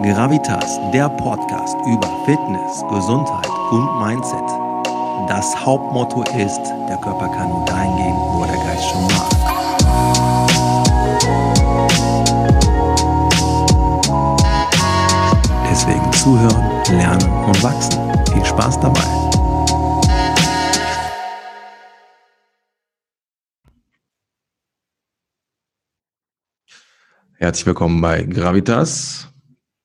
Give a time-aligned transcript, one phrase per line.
[0.00, 4.48] Gravitas, der Podcast über Fitness, Gesundheit und Mindset.
[5.28, 9.28] Das Hauptmotto ist, der Körper kann nur dahin gehen, wo der Geist schon war.
[15.68, 17.98] Deswegen zuhören, lernen und wachsen.
[18.32, 19.02] Viel Spaß dabei.
[27.34, 29.27] Herzlich willkommen bei Gravitas.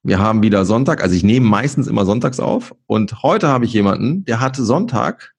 [0.06, 3.72] Wir haben wieder Sonntag, also ich nehme meistens immer sonntags auf und heute habe ich
[3.72, 5.34] jemanden, der hatte Sonntag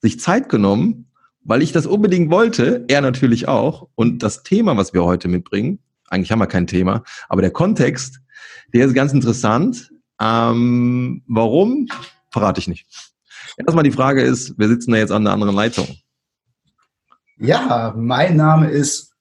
[0.00, 1.12] sich Zeit genommen,
[1.44, 5.78] weil ich das unbedingt wollte, er natürlich auch und das Thema, was wir heute mitbringen,
[6.08, 8.20] eigentlich haben wir kein Thema, aber der Kontext,
[8.74, 9.92] der ist ganz interessant.
[10.20, 11.86] Ähm, warum?
[12.32, 12.86] Verrate ich nicht.
[13.56, 15.86] Erstmal die Frage ist, wir sitzen da jetzt an der anderen Leitung.
[17.38, 19.14] Ja, mein Name ist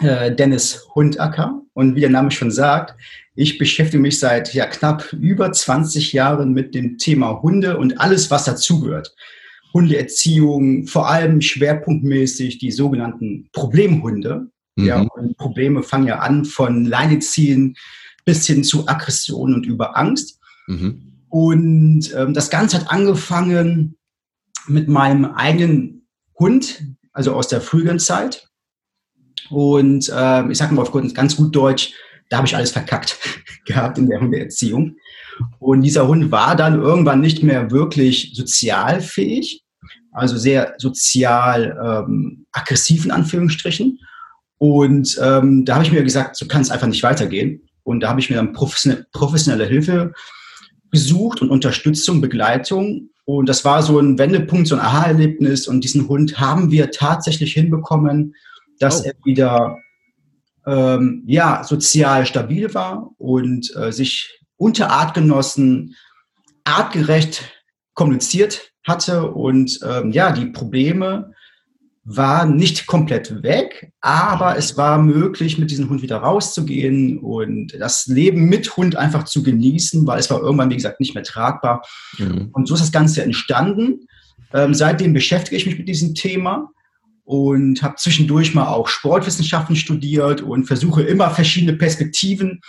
[0.00, 2.96] äh, Dennis Hundacker und wie der Name schon sagt,
[3.36, 8.30] ich beschäftige mich seit ja, knapp über 20 Jahren mit dem Thema Hunde und alles,
[8.30, 9.14] was dazugehört.
[9.74, 14.48] Hundeerziehung, vor allem schwerpunktmäßig die sogenannten Problemhunde.
[14.76, 14.84] Mhm.
[14.84, 17.76] Ja, und Probleme fangen ja an von Leineziehen
[18.24, 20.40] bis hin zu Aggression und über Angst.
[20.66, 21.12] Mhm.
[21.28, 23.96] Und ähm, das Ganze hat angefangen
[24.66, 26.06] mit meinem eigenen
[26.38, 28.48] Hund, also aus der früheren Zeit.
[29.50, 31.92] Und äh, ich sage mal auf ganz gut Deutsch,
[32.28, 33.18] da habe ich alles verkackt
[33.66, 34.96] gehabt in der Hundeerziehung.
[35.58, 39.62] Und dieser Hund war dann irgendwann nicht mehr wirklich sozialfähig,
[40.12, 43.98] also sehr sozial ähm, aggressiv in Anführungsstrichen.
[44.58, 47.68] Und ähm, da habe ich mir gesagt, so kann es einfach nicht weitergehen.
[47.82, 50.12] Und da habe ich mir dann professionelle, professionelle Hilfe
[50.90, 53.10] gesucht und Unterstützung, Begleitung.
[53.26, 55.68] Und das war so ein Wendepunkt, so ein Aha-Erlebnis.
[55.68, 58.34] Und diesen Hund haben wir tatsächlich hinbekommen,
[58.78, 59.08] dass oh.
[59.08, 59.78] er wieder
[60.66, 65.94] ähm, ja, sozial stabil war und äh, sich unter Artgenossen
[66.64, 67.44] artgerecht
[67.94, 71.32] kommuniziert hatte und ähm, ja, die Probleme
[72.08, 78.06] waren nicht komplett weg, aber es war möglich, mit diesem Hund wieder rauszugehen und das
[78.06, 81.82] Leben mit Hund einfach zu genießen, weil es war irgendwann, wie gesagt, nicht mehr tragbar.
[82.18, 82.50] Mhm.
[82.52, 84.06] Und so ist das Ganze entstanden.
[84.54, 86.70] Ähm, seitdem beschäftige ich mich mit diesem Thema
[87.26, 92.60] und habe zwischendurch mal auch Sportwissenschaften studiert und versuche immer verschiedene Perspektiven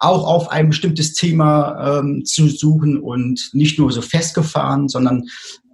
[0.00, 5.24] auch auf ein bestimmtes Thema ähm, zu suchen und nicht nur so festgefahren, sondern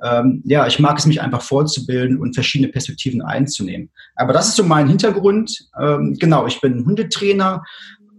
[0.03, 3.89] ähm, ja, ich mag es mich einfach fortzubilden und verschiedene Perspektiven einzunehmen.
[4.17, 5.69] Aber das ist so mein Hintergrund.
[5.81, 7.63] Ähm, genau, ich bin Hundetrainer.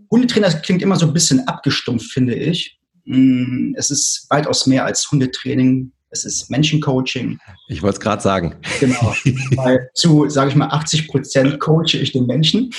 [0.09, 2.79] Hundetrainer klingt immer so ein bisschen abgestumpft, finde ich.
[3.05, 7.37] Mm, es ist weitaus mehr als Hundetraining es ist Menschencoaching.
[7.67, 8.55] Ich wollte es gerade sagen.
[8.79, 9.13] Genau.
[9.55, 12.71] Weil zu, sage ich mal, 80 Prozent coache ich den Menschen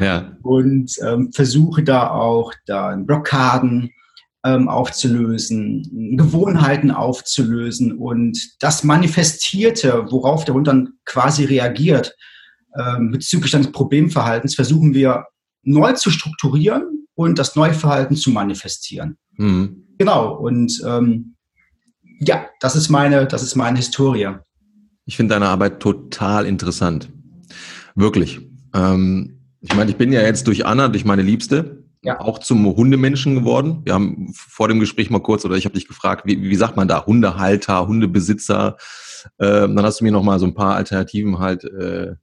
[0.00, 0.36] ja.
[0.42, 3.90] und ähm, versuche da auch dann Blockaden
[4.44, 12.14] ähm, aufzulösen, Gewohnheiten aufzulösen und das Manifestierte, worauf der Hund dann quasi reagiert,
[12.78, 15.24] ähm, bezüglich des Problemverhaltens, versuchen wir
[15.62, 19.16] neu zu strukturieren und das neue Verhalten zu manifestieren.
[19.36, 19.86] Mhm.
[19.96, 20.34] Genau.
[20.34, 21.33] Und ähm,
[22.26, 24.30] ja, das ist meine, das ist meine Historie.
[25.06, 27.10] Ich finde deine Arbeit total interessant.
[27.94, 28.40] Wirklich.
[28.74, 32.20] Ähm, ich meine, ich bin ja jetzt durch Anna, durch meine Liebste, ja.
[32.20, 33.82] auch zum Hundemenschen geworden.
[33.84, 36.76] Wir haben vor dem Gespräch mal kurz, oder ich habe dich gefragt, wie, wie sagt
[36.76, 38.76] man da, Hundehalter, Hundebesitzer.
[39.38, 42.14] Ähm, dann hast du mir noch mal so ein paar Alternativen halt äh,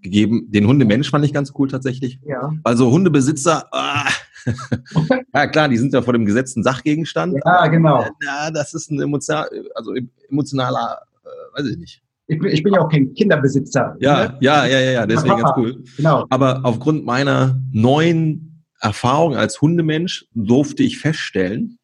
[0.00, 0.50] gegeben.
[0.50, 2.20] Den Hundemensch fand ich ganz cool tatsächlich.
[2.24, 2.52] Ja.
[2.62, 4.08] Also Hundebesitzer, ah,
[5.34, 7.36] ja, klar, die sind ja vor dem gesetzten Sachgegenstand.
[7.44, 8.04] Ja, genau.
[8.22, 9.94] Ja, das ist ein emotional, also
[10.28, 12.02] emotionaler, äh, weiß ich nicht.
[12.26, 13.96] Ich bin, ich bin ja auch kein Kinderbesitzer.
[14.00, 14.38] Ja, ne?
[14.40, 15.84] ja, ja, ja, ja, deswegen ganz cool.
[15.96, 16.26] Genau.
[16.30, 21.78] Aber aufgrund meiner neuen Erfahrung als Hundemensch durfte ich feststellen,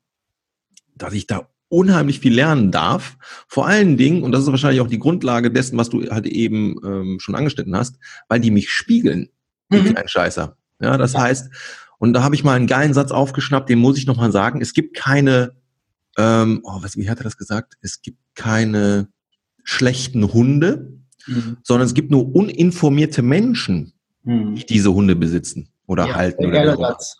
[0.94, 3.16] dass ich da unheimlich viel lernen darf.
[3.48, 6.77] Vor allen Dingen, und das ist wahrscheinlich auch die Grundlage dessen, was du halt eben
[6.84, 7.97] ähm, schon angeschnitten hast,
[8.28, 9.28] weil die mich spiegeln.
[9.71, 9.94] Mhm.
[9.97, 10.56] Ein Scheißer.
[10.81, 11.50] Ja, das heißt,
[12.00, 14.63] und da habe ich mal einen geilen Satz aufgeschnappt, den muss ich nochmal sagen.
[14.63, 15.53] Es gibt keine,
[16.16, 17.74] ähm, oh, was, wie hat er das gesagt?
[17.83, 19.09] Es gibt keine
[19.65, 20.95] schlechten Hunde,
[21.27, 21.59] mhm.
[21.63, 23.92] sondern es gibt nur uninformierte Menschen,
[24.22, 24.54] mhm.
[24.54, 26.47] die diese Hunde besitzen oder ja, halten.
[26.47, 27.19] Oder Satz.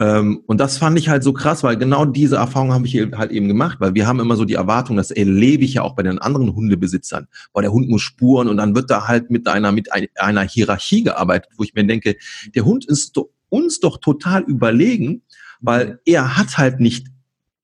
[0.00, 3.32] Ähm, und das fand ich halt so krass, weil genau diese Erfahrung habe ich halt
[3.32, 6.04] eben gemacht, weil wir haben immer so die Erwartung, das erlebe ich ja auch bei
[6.04, 9.72] den anderen Hundebesitzern, weil der Hund muss spuren und dann wird da halt mit einer,
[9.72, 12.16] mit einer Hierarchie gearbeitet, wo ich mir denke,
[12.54, 15.22] der Hund ist so uns doch total überlegen,
[15.60, 15.98] weil mhm.
[16.06, 17.08] er hat halt nicht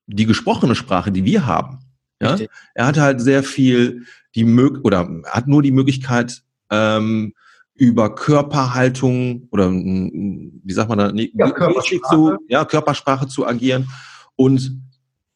[0.07, 1.79] die gesprochene Sprache, die wir haben.
[2.21, 2.37] Ja?
[2.75, 4.05] Er hat halt sehr viel
[4.35, 7.33] die Mög oder hat nur die Möglichkeit, ähm,
[7.75, 12.15] über Körperhaltung oder wie sagt man da, ja, Körpersprache.
[12.15, 13.87] Zu, ja, Körpersprache zu agieren.
[14.35, 14.81] Und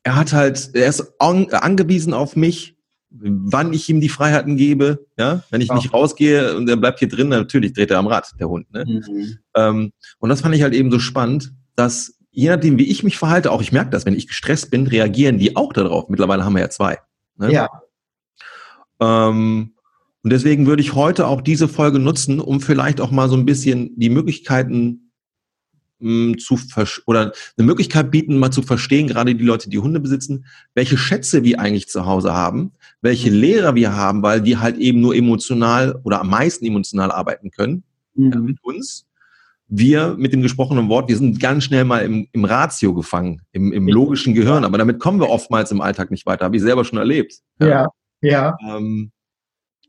[0.03, 2.72] er hat halt, er ist an, angewiesen auf mich,
[3.13, 5.05] wann ich ihm die Freiheiten gebe.
[5.17, 5.75] Ja, wenn ich ja.
[5.75, 8.71] nicht rausgehe und er bleibt hier drin, natürlich dreht er am Rad, der Hund.
[8.73, 8.85] Ne?
[8.85, 9.37] Mhm.
[9.55, 13.17] Ähm, und das fand ich halt eben so spannend, dass je nachdem, wie ich mich
[13.17, 16.09] verhalte, auch ich merke das, wenn ich gestresst bin, reagieren die auch darauf.
[16.09, 16.97] Mittlerweile haben wir ja zwei.
[17.37, 17.51] Ne?
[17.51, 17.69] Ja.
[18.99, 19.73] Ähm,
[20.23, 23.45] und deswegen würde ich heute auch diese Folge nutzen, um vielleicht auch mal so ein
[23.45, 25.11] bisschen die Möglichkeiten
[25.99, 26.57] mh, hm, zu
[27.05, 31.43] oder eine Möglichkeit bieten, mal zu verstehen, gerade die Leute, die Hunde besitzen, welche Schätze
[31.43, 32.71] wir eigentlich zu Hause haben,
[33.03, 33.37] welche mhm.
[33.37, 37.83] Lehrer wir haben, weil die halt eben nur emotional oder am meisten emotional arbeiten können
[38.15, 38.31] mhm.
[38.31, 39.05] ja, mit uns.
[39.67, 43.71] Wir mit dem gesprochenen Wort, wir sind ganz schnell mal im, im Ratio gefangen, im,
[43.71, 46.85] im logischen Gehirn, aber damit kommen wir oftmals im Alltag nicht weiter, habe ich selber
[46.85, 47.39] schon erlebt.
[47.59, 47.87] Ja, ja.
[48.21, 48.57] ja.
[48.67, 49.11] Ähm,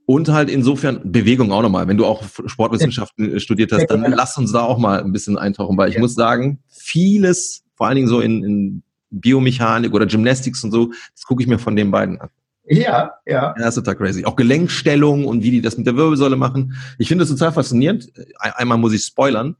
[0.06, 1.88] und halt insofern Bewegung auch nochmal.
[1.88, 3.38] Wenn du auch Sportwissenschaften ja.
[3.40, 6.00] studiert hast, dann lass uns da auch mal ein bisschen eintauchen, weil ich ja.
[6.00, 11.24] muss sagen, vieles, vor allen Dingen so in, in Biomechanik oder Gymnastics und so, das
[11.24, 12.30] gucke ich mir von den beiden an.
[12.66, 13.34] Ja, ja.
[13.34, 14.24] Ja, das ist total crazy.
[14.24, 16.74] Auch Gelenkstellung und wie die das mit der Wirbelsäule machen.
[16.98, 18.10] Ich finde es total faszinierend.
[18.38, 19.56] Einmal muss ich spoilern,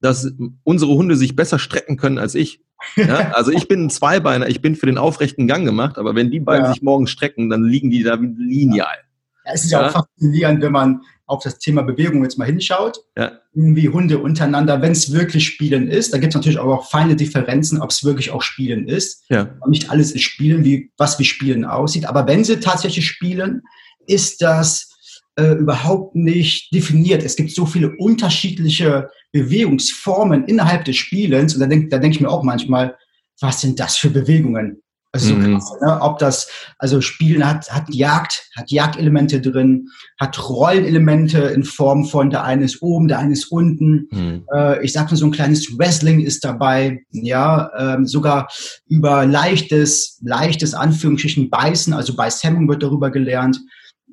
[0.00, 0.32] dass
[0.64, 2.60] unsere Hunde sich besser strecken können als ich.
[2.96, 6.30] Ja, also ich bin ein Zweibeiner, ich bin für den aufrechten Gang gemacht, aber wenn
[6.30, 6.72] die beiden ja.
[6.72, 8.96] sich morgen strecken, dann liegen die da lineal.
[9.44, 12.98] Ja, es ist ja, auch faszinierend, wenn man auf das Thema Bewegung jetzt mal hinschaut,
[13.16, 13.38] ja.
[13.52, 17.80] wie Hunde untereinander, wenn es wirklich Spielen ist, da gibt es natürlich auch feine Differenzen,
[17.80, 19.24] ob es wirklich auch Spielen ist.
[19.30, 19.54] Ja.
[19.60, 22.06] Und nicht alles ist Spielen, wie, was wie Spielen aussieht.
[22.06, 23.62] Aber wenn sie tatsächlich spielen,
[24.06, 24.90] ist das
[25.36, 27.22] äh, überhaupt nicht definiert.
[27.22, 31.54] Es gibt so viele unterschiedliche Bewegungsformen innerhalb des Spielens.
[31.54, 32.96] Und da denke da denk ich mir auch manchmal,
[33.40, 34.82] was sind das für Bewegungen?
[35.12, 35.54] Also so mhm.
[35.54, 36.00] krass, ne?
[36.00, 36.48] ob das,
[36.78, 39.88] also Spielen hat, hat Jagd, hat Jagdelemente drin,
[40.20, 44.08] hat Rollenelemente in Form von der eine ist oben, der eine ist unten.
[44.12, 44.44] Mhm.
[44.54, 48.48] Äh, ich sag nur so ein kleines Wrestling ist dabei, ja, ähm, sogar
[48.86, 53.58] über leichtes, leichtes Anführungsstrichen Beißen, also Beißhemmung wird darüber gelernt.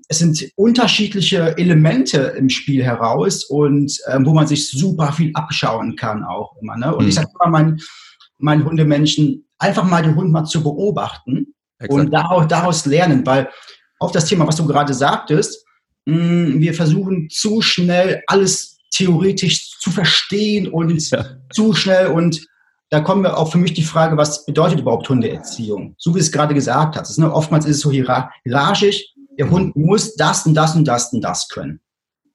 [0.08, 5.96] Es sind unterschiedliche Elemente im Spiel heraus und ähm, wo man sich super viel abschauen
[5.96, 6.76] kann auch immer.
[6.76, 6.96] Ne?
[6.96, 7.10] Und mhm.
[7.10, 7.80] ich sag immer meinen
[8.40, 11.94] mein Hundemenschen, einfach mal den Hund mal zu beobachten Exakt.
[11.94, 13.50] und daraus, daraus lernen, weil
[14.00, 15.66] auf das Thema, was du gerade sagtest,
[16.06, 21.26] mh, mm, wir versuchen zu schnell alles theoretisch zu verstehen und ja.
[21.52, 22.46] zu schnell und
[22.90, 25.96] da kommen wir auch für mich die Frage, was bedeutet überhaupt Hundeerziehung?
[25.98, 27.18] So wie es gerade gesagt hast.
[27.18, 27.32] Ne?
[27.32, 29.04] Oftmals ist es so hierarchisch.
[29.38, 31.82] Der Hund muss das und das und das und das können.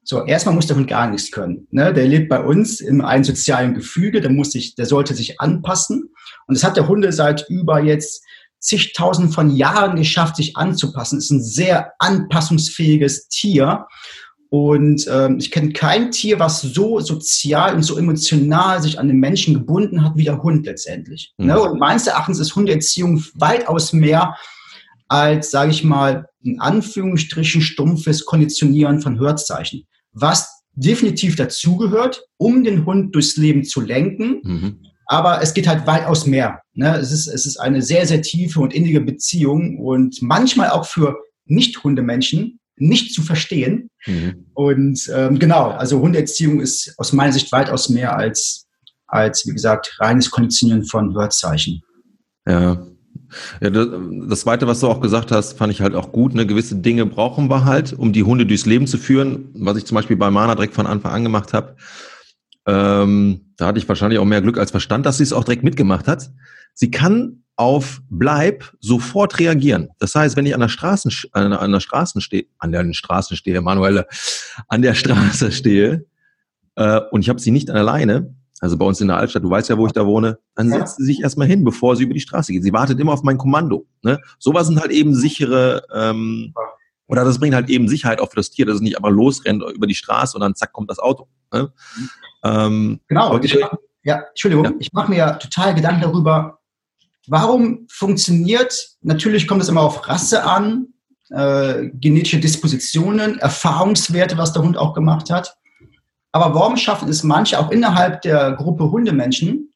[0.05, 1.67] So, erstmal muss der Hund gar nichts können.
[1.71, 1.95] Ne?
[1.95, 6.12] Der lebt bei uns in einem sozialen Gefüge, der muss sich, der sollte sich anpassen.
[6.47, 8.25] Und das hat der Hunde seit über jetzt
[8.59, 11.19] zigtausend von Jahren geschafft, sich anzupassen.
[11.19, 13.87] Ist ein sehr anpassungsfähiges Tier.
[14.51, 19.19] Und ähm, ich kenne kein Tier, was so sozial und so emotional sich an den
[19.19, 21.33] Menschen gebunden hat wie der Hund letztendlich.
[21.39, 21.47] Mhm.
[21.47, 21.61] Ne?
[21.61, 24.37] Und meines Erachtens ist Hundeerziehung weitaus mehr
[25.09, 32.87] als, sage ich mal, in Anführungsstrichen stumpfes Konditionieren von Hörzeichen was definitiv dazugehört, um den
[32.87, 34.41] Hund durchs Leben zu lenken.
[34.43, 34.87] Mhm.
[35.07, 36.61] Aber es geht halt weitaus mehr.
[36.75, 36.97] Ne?
[36.97, 41.17] Es, ist, es ist eine sehr, sehr tiefe und innige Beziehung und manchmal auch für
[41.47, 43.91] Nicht-Hundemenschen nicht zu verstehen.
[44.07, 44.47] Mhm.
[44.55, 48.67] Und ähm, genau, also Hundeerziehung ist aus meiner Sicht weitaus mehr als,
[49.07, 51.83] als wie gesagt, reines Konditionieren von Hörzeichen.
[52.47, 52.85] Ja,
[53.61, 53.89] ja, das,
[54.29, 56.35] das Zweite, was du auch gesagt hast, fand ich halt auch gut.
[56.35, 56.47] Ne?
[56.47, 59.51] Gewisse Dinge brauchen wir halt, um die Hunde durchs Leben zu führen.
[59.55, 61.77] Was ich zum Beispiel bei Mana direkt von Anfang an gemacht habe.
[62.67, 65.65] Ähm, da hatte ich wahrscheinlich auch mehr Glück als Verstand, dass sie es auch direkt
[65.65, 66.31] mitgemacht hat.
[66.75, 69.89] Sie kann auf Bleib sofort reagieren.
[69.99, 73.37] Das heißt, wenn ich an der Straße, an, an der Straße stehe, an der Straße
[73.37, 74.07] stehe, Manuelle,
[74.69, 76.07] an der Straße stehe,
[76.77, 79.69] äh, und ich habe sie nicht alleine, also bei uns in der Altstadt, du weißt
[79.69, 82.21] ja, wo ich da wohne, dann setzt sie sich erstmal hin, bevor sie über die
[82.21, 82.63] Straße geht.
[82.63, 83.87] Sie wartet immer auf mein Kommando.
[84.03, 84.21] Ne?
[84.39, 86.55] Sowas sind halt eben sichere, ähm,
[87.07, 89.63] oder das bringt halt eben Sicherheit auch für das Tier, dass es nicht einfach losrennt
[89.75, 91.29] über die Straße und dann zack kommt das Auto.
[91.53, 91.73] Ne?
[92.45, 93.39] Ähm, genau.
[93.39, 93.59] Ich
[94.05, 94.73] ja, Entschuldigung, ja.
[94.81, 96.59] ich mache mir ja total Gedanken darüber,
[97.29, 100.89] warum funktioniert, natürlich kommt es immer auf Rasse an,
[101.31, 105.57] äh, genetische Dispositionen, Erfahrungswerte, was der Hund auch gemacht hat.
[106.33, 109.73] Aber warum schaffen es manche auch innerhalb der Gruppe Hundemenschen,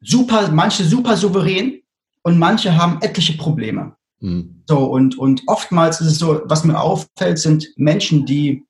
[0.00, 1.82] super, manche super souverän
[2.22, 3.96] und manche haben etliche Probleme.
[4.20, 4.62] Mhm.
[4.68, 8.64] So, und, und oftmals ist es so, was mir auffällt, sind Menschen, die,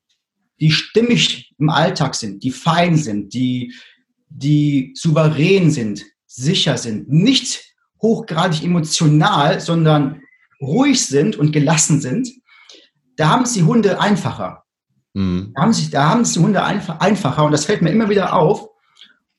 [0.60, 3.74] die stimmig im Alltag sind, die fein sind, die,
[4.28, 7.64] die souverän sind, sicher sind, nicht
[8.00, 10.22] hochgradig emotional, sondern
[10.60, 12.30] ruhig sind und gelassen sind.
[13.16, 14.64] Da haben es die Hunde einfacher.
[15.14, 15.52] Mhm.
[15.54, 18.08] Da, haben sich, da haben es die Hunde einfach, einfacher und das fällt mir immer
[18.08, 18.69] wieder auf.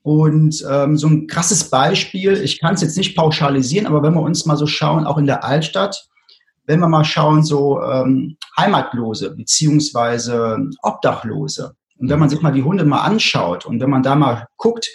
[0.03, 4.21] Und ähm, so ein krasses Beispiel, ich kann es jetzt nicht pauschalisieren, aber wenn wir
[4.21, 6.07] uns mal so schauen, auch in der Altstadt,
[6.65, 11.75] wenn wir mal schauen, so ähm, Heimatlose beziehungsweise Obdachlose.
[11.97, 14.89] Und wenn man sich mal die Hunde mal anschaut und wenn man da mal guckt,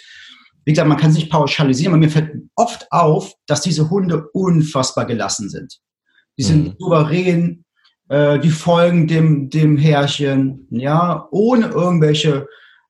[0.65, 4.27] wie gesagt, man kann es nicht pauschalisieren, aber mir fällt oft auf, dass diese Hunde
[4.33, 5.79] unfassbar gelassen sind.
[6.37, 6.75] Die sind mhm.
[6.77, 7.65] souverän,
[8.09, 12.47] äh, die folgen dem, dem Herrchen, ja, ohne irgendwelche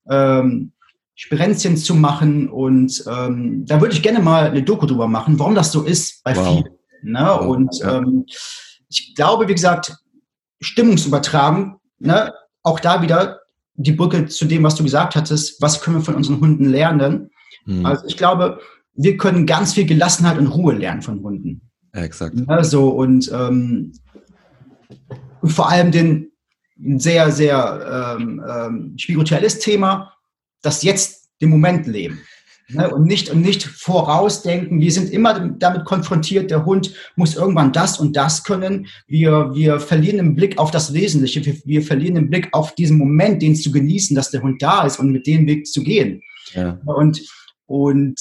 [0.09, 0.73] ähm,
[1.17, 2.47] Spirenzchen zu machen.
[2.47, 6.23] Und ähm, da würde ich gerne mal eine Doku drüber machen, warum das so ist
[6.23, 6.47] bei wow.
[6.47, 6.77] vielen.
[7.01, 7.19] Ne?
[7.19, 7.47] Wow.
[7.47, 8.25] Und ähm,
[8.87, 9.97] ich glaube, wie gesagt,
[10.61, 12.33] Stimmungsübertragen, ne?
[12.61, 13.41] auch da wieder
[13.73, 17.31] die Brücke zu dem, was du gesagt hattest, was können wir von unseren Hunden lernen?
[17.65, 17.85] Mhm.
[17.85, 18.59] Also ich glaube,
[18.93, 21.61] wir können ganz viel Gelassenheit und Ruhe lernen von Hunden.
[21.93, 22.35] exakt.
[22.47, 23.93] Also und ähm,
[25.43, 26.31] vor allem den
[26.97, 30.13] sehr, sehr ähm, ähm, spirituelles Thema,
[30.67, 32.21] das jetzt den Moment leben.
[32.69, 32.89] Ne?
[32.93, 34.81] Und, nicht, und nicht vorausdenken.
[34.81, 38.87] Wir sind immer damit konfrontiert, der Hund muss irgendwann das und das können.
[39.07, 41.45] Wir, wir verlieren den Blick auf das Wesentliche.
[41.45, 44.85] Wir, wir verlieren den Blick auf diesen Moment, den zu genießen, dass der Hund da
[44.85, 46.21] ist und mit dem Weg zu gehen.
[46.53, 46.77] Ja.
[46.85, 47.21] Und,
[47.67, 48.19] und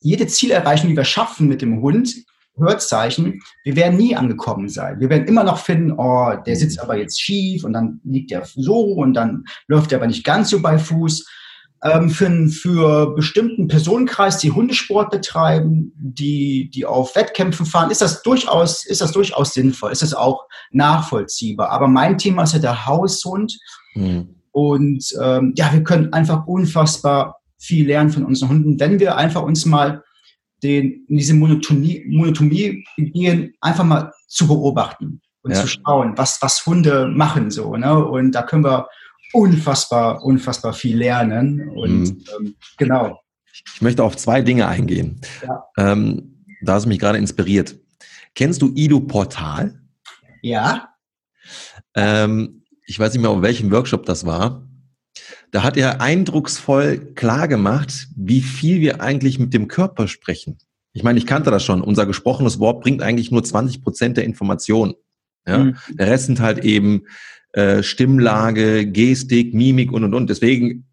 [0.00, 2.14] jede Zielerreichung, die wir schaffen mit dem Hund,
[2.58, 5.00] Hörzeichen, wir werden nie angekommen sein.
[5.00, 8.44] Wir werden immer noch finden, oh, der sitzt aber jetzt schief und dann liegt er
[8.44, 11.26] so und dann läuft er aber nicht ganz so bei Fuß
[12.08, 18.84] für, für bestimmten Personenkreis, die Hundesport betreiben, die, die auf Wettkämpfen fahren, ist das durchaus,
[18.86, 21.70] ist das durchaus sinnvoll, ist das auch nachvollziehbar.
[21.70, 23.58] Aber mein Thema ist ja der Haushund.
[23.94, 24.36] Mhm.
[24.52, 29.42] Und ähm, ja, wir können einfach unfassbar viel lernen von unseren Hunden, wenn wir einfach
[29.42, 30.02] uns mal
[30.62, 35.60] den, in diese Monotonie, Monotomie gehen, einfach mal zu beobachten und ja.
[35.60, 37.76] zu schauen, was, was Hunde machen so.
[37.76, 38.04] Ne?
[38.04, 38.88] Und da können wir
[39.36, 41.68] unfassbar, unfassbar viel lernen.
[41.68, 42.24] Und mhm.
[42.38, 43.20] ähm, genau.
[43.74, 45.20] Ich möchte auf zwei Dinge eingehen.
[45.42, 45.64] Ja.
[45.76, 47.76] Ähm, da hast du mich gerade inspiriert.
[48.34, 49.80] Kennst du Ido Portal?
[50.42, 50.90] Ja.
[51.94, 54.66] Ähm, ich weiß nicht mehr, auf welchem Workshop das war.
[55.50, 60.58] Da hat er eindrucksvoll klar gemacht, wie viel wir eigentlich mit dem Körper sprechen.
[60.92, 61.82] Ich meine, ich kannte das schon.
[61.82, 64.94] Unser gesprochenes Wort bringt eigentlich nur 20 Prozent der Informationen.
[65.46, 65.58] Ja?
[65.58, 65.76] Mhm.
[65.90, 67.04] Der Rest sind halt eben
[67.56, 70.28] äh, Stimmlage, Gestik, Mimik und und und.
[70.28, 70.84] Deswegen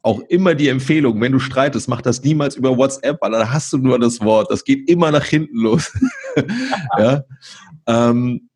[0.00, 3.72] auch immer die Empfehlung, wenn du streitest, mach das niemals über WhatsApp, weil da hast
[3.74, 4.50] du nur das Wort.
[4.50, 5.92] Das geht immer nach hinten los.
[6.98, 7.24] ja?
[7.86, 8.48] Ähm,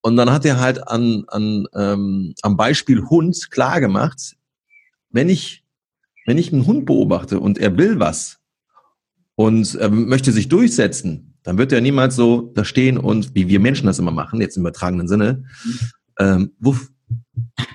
[0.00, 4.36] und dann hat er halt an, an, ähm, am Beispiel Hund klar gemacht,
[5.10, 5.64] wenn ich,
[6.24, 8.38] wenn ich einen Hund beobachte und er will was
[9.34, 13.60] und ähm, möchte sich durchsetzen, dann wird er niemals so da stehen und, wie wir
[13.60, 15.44] Menschen das immer machen, jetzt im übertragenen Sinne,
[16.18, 16.90] ähm, wuff,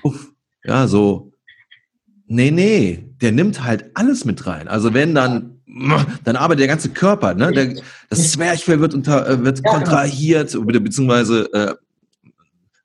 [0.02, 0.32] wuff,
[0.64, 1.32] ja, so,
[2.26, 4.68] nee, nee, der nimmt halt alles mit rein.
[4.68, 5.60] Also wenn dann,
[6.24, 7.52] dann arbeitet der ganze Körper, ne?
[7.52, 7.74] Der,
[8.10, 9.76] das Zwerchfell wird unter, äh, wird genau.
[9.76, 11.74] kontrahiert, beziehungsweise, äh,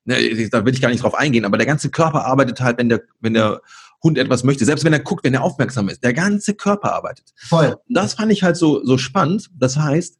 [0.06, 2.90] ne, da will ich gar nicht drauf eingehen, aber der ganze Körper arbeitet halt, wenn
[2.90, 3.62] der, wenn der
[4.04, 7.34] Hund etwas möchte, selbst wenn er guckt, wenn er aufmerksam ist, der ganze Körper arbeitet.
[7.36, 7.78] Voll.
[7.90, 9.50] Das fand ich halt so, so spannend.
[9.58, 10.20] Das heißt,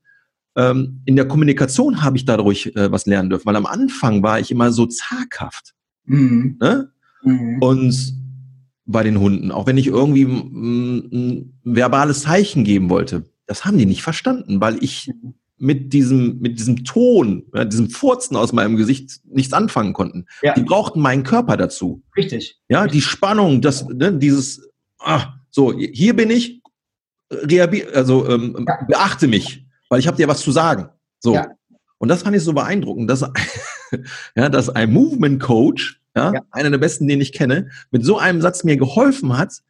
[0.58, 4.40] ähm, in der Kommunikation habe ich dadurch äh, was lernen dürfen, weil am Anfang war
[4.40, 5.76] ich immer so zaghaft.
[6.06, 6.58] Mhm.
[6.60, 6.92] Ne?
[7.24, 7.62] Mhm.
[7.62, 8.14] Und
[8.86, 13.86] bei den Hunden, auch wenn ich irgendwie ein, verbales Zeichen geben wollte, das haben die
[13.86, 15.12] nicht verstanden, weil ich
[15.60, 20.26] mit diesem, mit diesem Ton, ja, diesem Furzen aus meinem Gesicht nichts anfangen konnten.
[20.42, 20.54] Ja.
[20.54, 22.04] Die brauchten meinen Körper dazu.
[22.16, 22.60] Richtig.
[22.68, 22.98] Ja, Richtig.
[22.98, 26.62] die Spannung, das, ne, dieses, ah, so, hier bin ich,
[27.94, 28.86] also ähm, ja.
[28.88, 30.90] beachte mich weil ich habe dir was zu sagen.
[31.20, 31.34] So.
[31.34, 31.48] Ja.
[31.98, 33.22] Und das fand ich so beeindruckend, dass,
[34.36, 38.18] ja, dass ein Movement Coach, ja, ja, einer der besten, den ich kenne, mit so
[38.18, 39.62] einem Satz mir geholfen hat,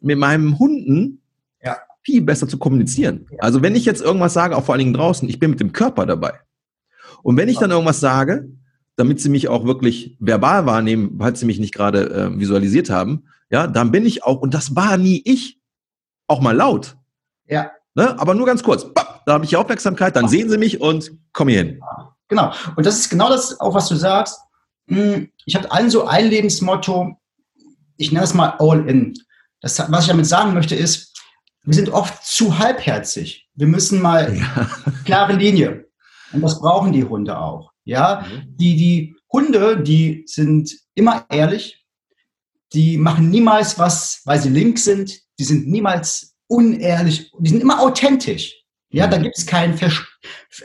[0.00, 1.20] mit meinem Hunden
[1.62, 1.76] ja.
[2.02, 3.26] viel besser zu kommunizieren.
[3.30, 3.38] Ja.
[3.40, 5.72] Also wenn ich jetzt irgendwas sage, auch vor allen Dingen draußen, ich bin mit dem
[5.72, 6.34] Körper dabei.
[7.22, 8.48] Und wenn ich dann irgendwas sage,
[8.96, 13.24] damit sie mich auch wirklich verbal wahrnehmen, falls sie mich nicht gerade äh, visualisiert haben,
[13.50, 15.58] ja, dann bin ich auch, und das war nie ich,
[16.26, 16.96] auch mal laut.
[17.46, 17.72] Ja.
[17.94, 18.18] Ne?
[18.18, 18.86] Aber nur ganz kurz.
[19.30, 21.80] Da habe ich die Aufmerksamkeit, dann sehen sie mich und kommen hier hin.
[22.26, 22.52] Genau.
[22.74, 24.40] Und das ist genau das, auch was du sagst.
[24.88, 27.16] Hm, ich habe allen so ein Lebensmotto,
[27.96, 29.14] ich nenne es mal all in.
[29.60, 31.16] Das, was ich damit sagen möchte, ist,
[31.62, 33.48] wir sind oft zu halbherzig.
[33.54, 34.68] Wir müssen mal ja.
[35.04, 35.86] klare Linie.
[36.32, 37.70] Und das brauchen die Hunde auch.
[37.84, 38.56] Ja, mhm.
[38.56, 41.86] die, die Hunde, die sind immer ehrlich.
[42.72, 45.20] Die machen niemals was, weil sie links sind.
[45.38, 48.59] Die sind niemals unehrlich, die sind immer authentisch.
[48.90, 49.24] Ja, da mhm.
[49.24, 49.78] gibt es kein,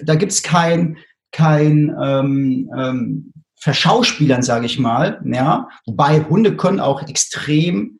[0.03, 0.98] da gibt's kein,
[1.32, 5.22] kein ähm, ähm, Verschauspielern, sage ich mal.
[5.25, 8.00] Ja, wobei Hunde können auch extrem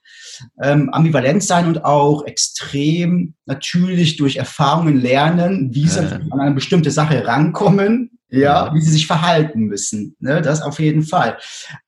[0.62, 6.20] ähm, ambivalent sein und auch extrem natürlich durch Erfahrungen lernen, wie sie äh.
[6.30, 10.16] an eine bestimmte Sache rankommen, ja, wie sie sich verhalten müssen.
[10.20, 10.42] Ne?
[10.42, 11.38] Das auf jeden Fall.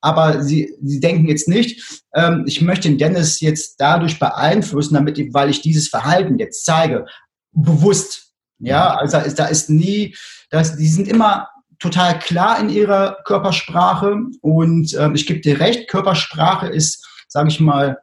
[0.01, 5.19] Aber sie, sie denken jetzt nicht, ähm, ich möchte den Dennis jetzt dadurch beeinflussen, damit,
[5.33, 7.05] weil ich dieses Verhalten jetzt zeige,
[7.51, 8.26] bewusst.
[8.59, 10.15] Ja, also da ist nie,
[10.49, 11.49] das, die sind immer
[11.79, 17.59] total klar in ihrer Körpersprache und ähm, ich gebe dir recht, Körpersprache ist, sage ich
[17.59, 17.99] mal,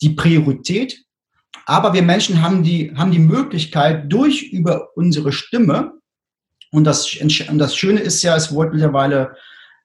[0.00, 1.04] die Priorität.
[1.66, 5.92] Aber wir Menschen haben die, haben die Möglichkeit, durch über unsere Stimme,
[6.70, 9.36] und das, und das Schöne ist ja, es wurde mittlerweile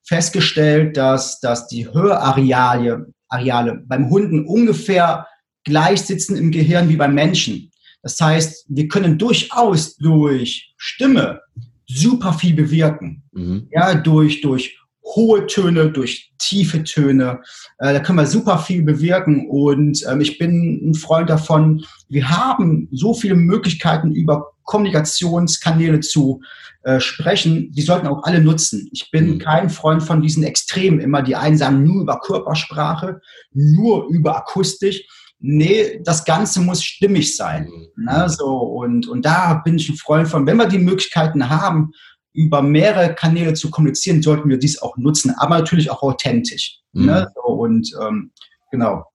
[0.04, 5.28] festgestellt, dass, dass die Hörareale Areale beim Hunden ungefähr
[5.64, 7.72] gleich sitzen im Gehirn wie beim Menschen.
[8.08, 11.42] Das heißt, wir können durchaus durch Stimme
[11.88, 13.22] super viel bewirken.
[13.34, 13.68] Mhm.
[13.70, 17.42] Ja, durch, durch hohe Töne, durch tiefe Töne.
[17.80, 19.50] Äh, da können wir super viel bewirken.
[19.50, 26.40] Und ähm, ich bin ein Freund davon, wir haben so viele Möglichkeiten über Kommunikationskanäle zu
[26.84, 27.74] äh, sprechen.
[27.74, 28.88] Die sollten auch alle nutzen.
[28.94, 29.40] Ich bin mhm.
[29.40, 31.24] kein Freund von diesen Extremen immer.
[31.24, 33.20] Die einen sagen nur über Körpersprache,
[33.52, 35.06] nur über Akustik
[35.39, 37.70] nee, das Ganze muss stimmig sein.
[37.96, 38.06] Mhm.
[38.06, 41.91] Ne, so, und, und da bin ich ein Freund von, wenn wir die Möglichkeiten haben,
[42.34, 46.79] über mehrere Kanäle zu kommunizieren, sollten wir dies auch nutzen, aber natürlich auch authentisch.
[46.94, 47.06] Mhm.
[47.06, 48.32] Ne, so, und ähm,
[48.72, 49.06] genau.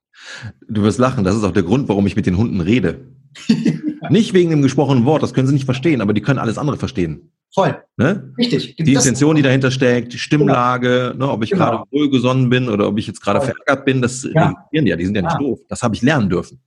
[0.68, 3.06] Du wirst lachen, das ist auch der Grund, warum ich mit den Hunden rede.
[4.10, 6.76] nicht wegen dem gesprochenen Wort, das können sie nicht verstehen, aber die können alles andere
[6.76, 7.32] verstehen.
[7.54, 7.82] Voll.
[7.98, 8.32] Ne?
[8.38, 8.76] Richtig.
[8.76, 11.26] Die das Intention, die dahinter steckt, die Stimmlage, genau.
[11.26, 11.64] ne, ob ich genau.
[11.64, 14.48] gerade wohlgesonnen bin oder ob ich jetzt gerade verärgert bin, das ja.
[14.48, 15.38] registrieren ja, die sind ja nicht ja.
[15.38, 15.60] doof.
[15.68, 16.60] Das habe ich lernen dürfen.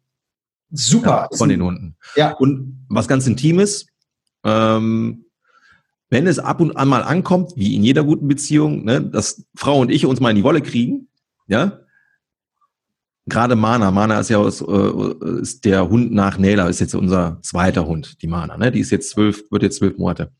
[0.71, 1.27] Super.
[1.31, 1.95] Ja, von den Hunden.
[2.15, 2.33] Ja.
[2.33, 3.87] Und was ganz Intimes,
[4.43, 5.25] ähm,
[6.09, 9.79] wenn es ab und an mal ankommt, wie in jeder guten Beziehung, ne, dass Frau
[9.79, 11.07] und ich uns mal in die Wolle kriegen,
[11.47, 11.79] ja,
[13.27, 17.39] gerade Mana, Mana ist ja aus, äh, ist der Hund nach Nela, ist jetzt unser
[17.41, 18.71] zweiter Hund, die Mana, ne?
[18.71, 20.31] Die ist jetzt zwölf, wird jetzt zwölf Monate.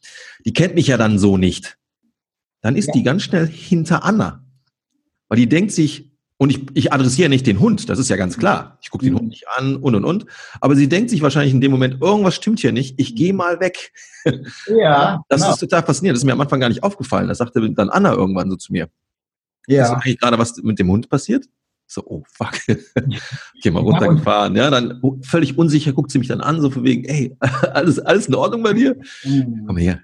[0.46, 1.78] Die kennt mich ja dann so nicht.
[2.62, 2.94] Dann ist ja.
[2.94, 4.44] die ganz schnell hinter Anna.
[5.28, 8.38] Weil die denkt sich, und ich, ich adressiere nicht den Hund, das ist ja ganz
[8.38, 8.78] klar.
[8.82, 9.20] Ich gucke den mhm.
[9.20, 10.26] Hund nicht an und und und.
[10.60, 13.60] Aber sie denkt sich wahrscheinlich in dem Moment, irgendwas stimmt hier nicht, ich gehe mal
[13.60, 13.92] weg.
[14.68, 15.24] Ja.
[15.30, 15.54] Das genau.
[15.54, 16.18] ist total faszinierend.
[16.18, 17.28] Das ist mir am Anfang gar nicht aufgefallen.
[17.28, 18.90] Das sagte dann Anna irgendwann so zu mir.
[19.68, 19.84] Ja.
[19.84, 21.46] Ist eigentlich gerade was mit dem Hund passiert?
[21.88, 22.54] So, oh fuck.
[22.68, 24.56] okay, mal runtergefahren.
[24.56, 27.36] Ja, dann völlig unsicher guckt sie mich dann an, so von wegen, ey,
[27.74, 28.96] alles, alles in Ordnung bei dir?
[29.24, 29.64] Mhm.
[29.68, 30.02] Komm her.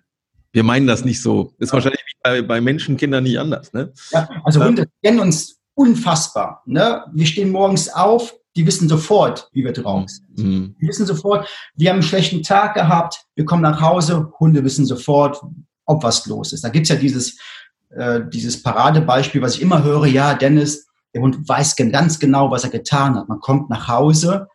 [0.53, 1.53] Wir meinen das nicht so.
[1.59, 1.73] Ist ja.
[1.73, 3.73] wahrscheinlich bei, bei Menschenkindern nicht anders.
[3.73, 3.93] Ne?
[4.11, 6.61] Ja, also Hunde kennen uns unfassbar.
[6.65, 7.03] Ne?
[7.13, 10.37] Wir stehen morgens auf, die wissen sofort, wie wir drauf sind.
[10.37, 10.75] Mhm.
[10.81, 14.85] Die wissen sofort, wir haben einen schlechten Tag gehabt, wir kommen nach Hause, Hunde wissen
[14.85, 15.41] sofort,
[15.85, 16.63] ob was los ist.
[16.63, 17.37] Da gibt's ja dieses,
[17.89, 22.63] äh, dieses Paradebeispiel, was ich immer höre, ja, Dennis, der Hund weiß ganz genau, was
[22.63, 23.27] er getan hat.
[23.27, 24.47] Man kommt nach Hause,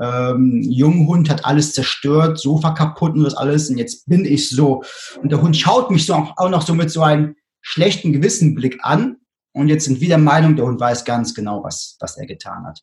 [0.00, 4.84] ähm, Junghund hat alles zerstört, Sofa kaputt und das alles und jetzt bin ich so.
[5.20, 9.16] Und der Hund schaut mich so auch noch so mit so einem schlechten Gewissenblick an
[9.52, 12.64] und jetzt sind wir der Meinung, der Hund weiß ganz genau, was, was er getan
[12.64, 12.80] hat.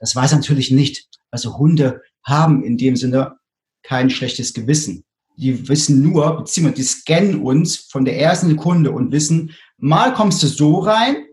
[0.00, 1.08] Das weiß er natürlich nicht.
[1.30, 3.36] Also Hunde haben in dem Sinne
[3.82, 5.04] kein schlechtes Gewissen.
[5.36, 10.42] Die wissen nur, beziehungsweise die scannen uns von der ersten Sekunde und wissen, mal kommst
[10.42, 11.25] du so rein,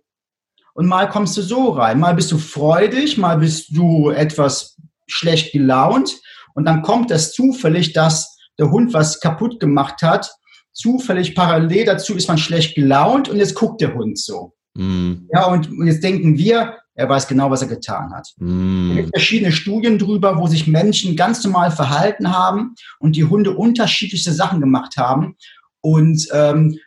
[0.73, 1.99] und mal kommst du so rein.
[1.99, 6.19] Mal bist du freudig, mal bist du etwas schlecht gelaunt
[6.53, 10.31] und dann kommt das zufällig, dass der Hund was kaputt gemacht hat.
[10.71, 14.53] Zufällig parallel dazu ist man schlecht gelaunt und jetzt guckt der Hund so.
[14.75, 15.27] Mm.
[15.31, 18.29] Ja, und jetzt denken wir, er weiß genau, was er getan hat.
[18.37, 18.91] Mm.
[18.91, 23.51] Es gibt verschiedene Studien drüber, wo sich Menschen ganz normal verhalten haben und die Hunde
[23.51, 25.35] unterschiedlichste Sachen gemacht haben.
[25.81, 26.79] Und ähm,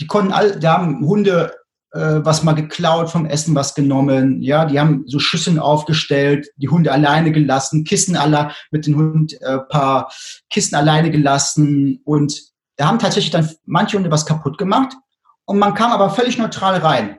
[0.00, 1.54] die konnten all, da haben Hunde
[1.94, 4.42] äh, was mal geklaut, vom Essen was genommen.
[4.42, 9.40] Ja, die haben so Schüsseln aufgestellt, die Hunde alleine gelassen, Kissen alle mit den Hund
[9.40, 10.12] äh, paar
[10.50, 12.36] Kissen alleine gelassen und
[12.76, 14.92] da haben tatsächlich dann manche Hunde was kaputt gemacht
[15.44, 17.18] und man kam aber völlig neutral rein.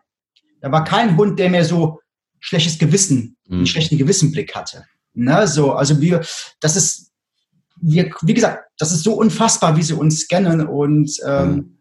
[0.60, 2.02] Da war kein Hund, der mehr so
[2.42, 3.60] schlechtes Gewissen, mhm.
[3.60, 4.86] einen schlechten Gewissenblick hatte.
[5.14, 6.26] Ne, so, also wir,
[6.60, 7.14] das ist,
[7.80, 11.75] wir, wie gesagt, das ist so unfassbar, wie sie uns scannen und ähm, mhm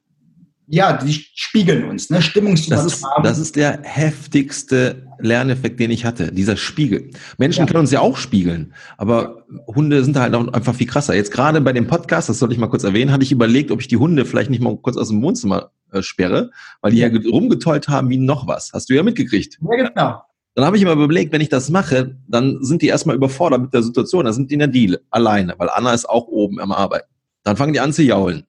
[0.66, 2.22] ja, die spiegeln uns, ne?
[2.22, 2.88] Stimmungsübertragung.
[2.88, 7.11] Das ist, das ist der heftigste Lerneffekt, den ich hatte, dieser Spiegel.
[7.38, 7.66] Menschen ja.
[7.66, 11.14] können uns ja auch spiegeln, aber Hunde sind halt auch einfach viel krasser.
[11.14, 13.81] Jetzt gerade bei dem Podcast, das soll ich mal kurz erwähnen, hatte ich überlegt, ob
[13.81, 16.50] ich die Hunde vielleicht nicht mal kurz aus dem Wohnzimmer äh, sperre,
[16.81, 18.72] weil die ja rumgetollt haben wie noch was.
[18.72, 19.59] Hast du ja mitgekriegt.
[19.61, 20.22] Ja, genau.
[20.55, 23.74] Dann habe ich immer überlegt, wenn ich das mache, dann sind die erstmal überfordert mit
[23.74, 24.24] der Situation.
[24.24, 27.09] Dann sind die in der Deal alleine, weil Anna ist auch oben am Arbeiten.
[27.42, 28.44] Dann fangen die an zu jaulen.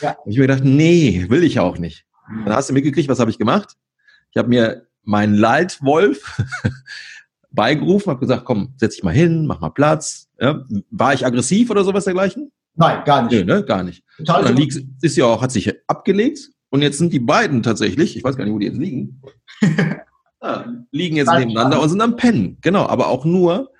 [0.00, 0.12] Ja.
[0.24, 2.04] Und ich mir gedacht, nee, will ich auch nicht.
[2.44, 3.76] Dann hast du mitgekriegt, was habe ich gemacht?
[4.30, 6.42] Ich habe mir meinen Leitwolf
[7.50, 10.28] beigerufen, habe gesagt, komm, setz dich mal hin, mach mal Platz.
[10.40, 12.50] Ja, war ich aggressiv oder sowas dergleichen?
[12.76, 13.32] Nein, gar nicht.
[13.32, 14.02] Nö, ne, gar nicht.
[14.18, 18.16] Total dann liegt, ist ja auch, hat sich abgelegt und jetzt sind die beiden tatsächlich,
[18.16, 19.22] ich weiß gar nicht, wo die jetzt liegen,
[20.42, 22.58] ja, liegen jetzt nebeneinander und sind am Pennen.
[22.62, 23.70] Genau, aber auch nur,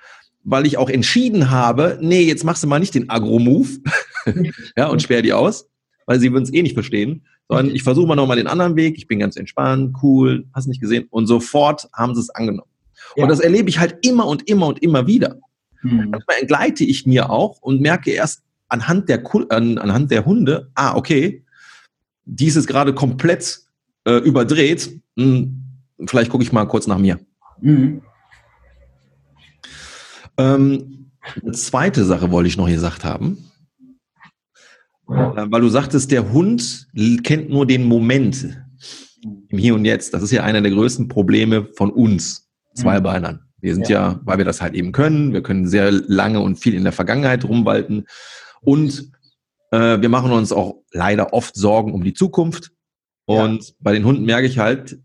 [0.45, 3.81] weil ich auch entschieden habe, nee, jetzt machst du mal nicht den Agro-Move
[4.77, 5.69] ja, und sperr die aus,
[6.07, 8.97] weil sie würden es eh nicht verstehen, sondern ich versuche mal nochmal den anderen Weg,
[8.97, 12.71] ich bin ganz entspannt, cool, hast nicht gesehen und sofort haben sie es angenommen.
[13.17, 13.25] Ja.
[13.25, 15.39] Und das erlebe ich halt immer und immer und immer wieder.
[15.83, 16.11] Mhm.
[16.11, 20.97] Manchmal entgleite ich mir auch und merke erst anhand der, an, anhand der Hunde, ah,
[20.97, 21.45] okay,
[22.25, 23.61] die ist gerade komplett
[24.05, 25.63] äh, überdreht, hm,
[26.07, 27.21] vielleicht gucke ich mal kurz nach mir.
[27.61, 28.03] Mhm.
[30.37, 31.11] Ähm,
[31.43, 33.51] eine zweite Sache wollte ich noch gesagt haben.
[35.09, 36.89] Äh, weil du sagtest, der Hund
[37.23, 38.57] kennt nur den Moment
[39.49, 40.15] im Hier und Jetzt.
[40.15, 43.41] Das ist ja einer der größten Probleme von uns, Zweibeinern.
[43.61, 44.11] Wir sind ja.
[44.11, 46.93] ja, weil wir das halt eben können, wir können sehr lange und viel in der
[46.93, 48.05] Vergangenheit rumwalten
[48.61, 49.11] und
[49.71, 52.73] äh, wir machen uns auch leider oft Sorgen um die Zukunft.
[53.27, 53.75] Und ja.
[53.81, 54.99] bei den Hunden merke ich halt,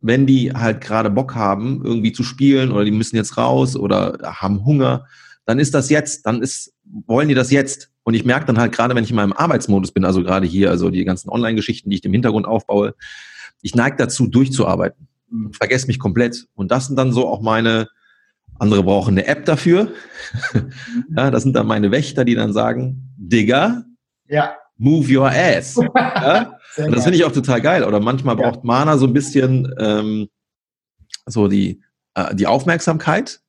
[0.00, 4.18] wenn die halt gerade Bock haben, irgendwie zu spielen oder die müssen jetzt raus oder
[4.22, 5.06] haben Hunger,
[5.44, 6.74] dann ist das jetzt, dann ist,
[7.06, 7.91] wollen die das jetzt.
[8.04, 10.70] Und ich merke dann halt gerade, wenn ich in meinem Arbeitsmodus bin, also gerade hier,
[10.70, 12.94] also die ganzen Online-Geschichten, die ich im Hintergrund aufbaue,
[13.60, 15.08] ich neige dazu, durchzuarbeiten.
[15.30, 15.52] Mhm.
[15.52, 16.46] Vergesse mich komplett.
[16.54, 17.88] Und das sind dann so auch meine,
[18.58, 19.92] andere brauchen eine App dafür.
[20.52, 20.72] Mhm.
[21.16, 23.84] ja, das sind dann meine Wächter, die dann sagen, Digga,
[24.26, 24.56] ja.
[24.78, 25.76] move your ass.
[25.96, 26.58] ja?
[26.76, 27.84] Und das finde ich auch total geil.
[27.84, 28.50] Oder manchmal ja.
[28.50, 30.28] braucht Mana so ein bisschen ähm,
[31.26, 31.82] so die,
[32.14, 33.40] äh, die Aufmerksamkeit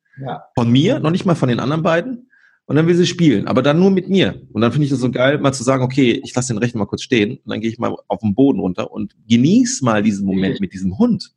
[0.56, 2.30] von mir, noch nicht mal von den anderen beiden.
[2.66, 4.42] Und dann will sie spielen, aber dann nur mit mir.
[4.54, 6.80] Und dann finde ich das so geil, mal zu sagen, okay, ich lasse den Rechner
[6.80, 10.02] mal kurz stehen und dann gehe ich mal auf den Boden runter und genieß mal
[10.02, 11.34] diesen Moment mit diesem Hund.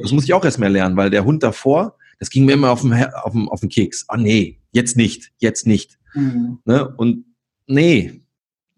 [0.00, 2.70] Das muss ich auch erst mal lernen, weil der Hund davor, das ging mir immer
[2.70, 4.06] auf den, auf den, auf den Keks.
[4.08, 5.98] Ah, oh, nee, jetzt nicht, jetzt nicht.
[6.14, 6.58] Mhm.
[6.64, 6.88] Ne?
[6.96, 7.26] Und
[7.66, 8.22] nee,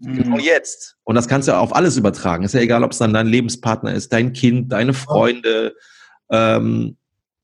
[0.01, 0.41] Genau mhm.
[0.41, 0.97] jetzt.
[1.05, 2.45] Und das kannst du auf alles übertragen.
[2.45, 5.75] Ist ja egal, ob es dann dein Lebenspartner ist, dein Kind, deine Freunde.
[6.31, 6.97] Ähm,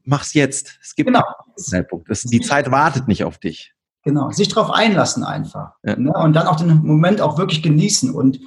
[0.05, 0.79] mach's jetzt.
[0.83, 1.21] Es gibt genau.
[1.21, 2.11] einen Zeitpunkt.
[2.11, 3.73] Das, die Zeit wartet nicht auf dich.
[4.03, 4.31] Genau.
[4.31, 5.73] Sich darauf einlassen einfach.
[5.83, 5.97] Ja.
[5.97, 6.13] Ne?
[6.13, 8.15] Und dann auch den Moment auch wirklich genießen.
[8.15, 8.41] Und,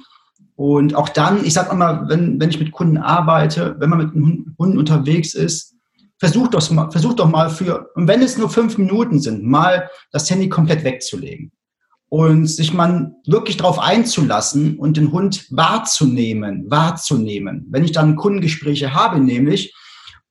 [0.56, 4.14] und auch dann, ich sag immer, wenn, wenn ich mit Kunden arbeite, wenn man mit
[4.14, 5.74] einem Hunden unterwegs ist,
[6.18, 9.90] versuch doch mal, versuch doch mal für, und wenn es nur fünf Minuten sind, mal
[10.10, 11.52] das Handy komplett wegzulegen
[12.08, 17.66] und sich man wirklich darauf einzulassen und den Hund wahrzunehmen, wahrzunehmen.
[17.70, 19.74] Wenn ich dann Kundengespräche habe, nämlich,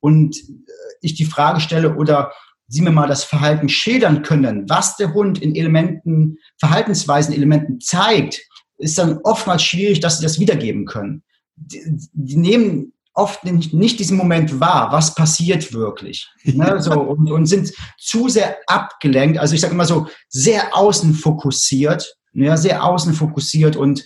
[0.00, 2.32] und äh, ich die Frage stelle oder
[2.68, 8.40] Sie mir mal das Verhalten schildern können, was der Hund in Elementen, Verhaltensweisen, Elementen zeigt,
[8.78, 11.22] ist dann oftmals schwierig, dass Sie das wiedergeben können.
[11.56, 16.28] Die, die nehmen oft nicht diesen Moment wahr, was passiert wirklich.
[16.42, 19.38] Ne, so, und, und, sind zu sehr abgelenkt.
[19.38, 24.02] Also ich sage immer so, sehr außen fokussiert, ja, sehr außen fokussiert und,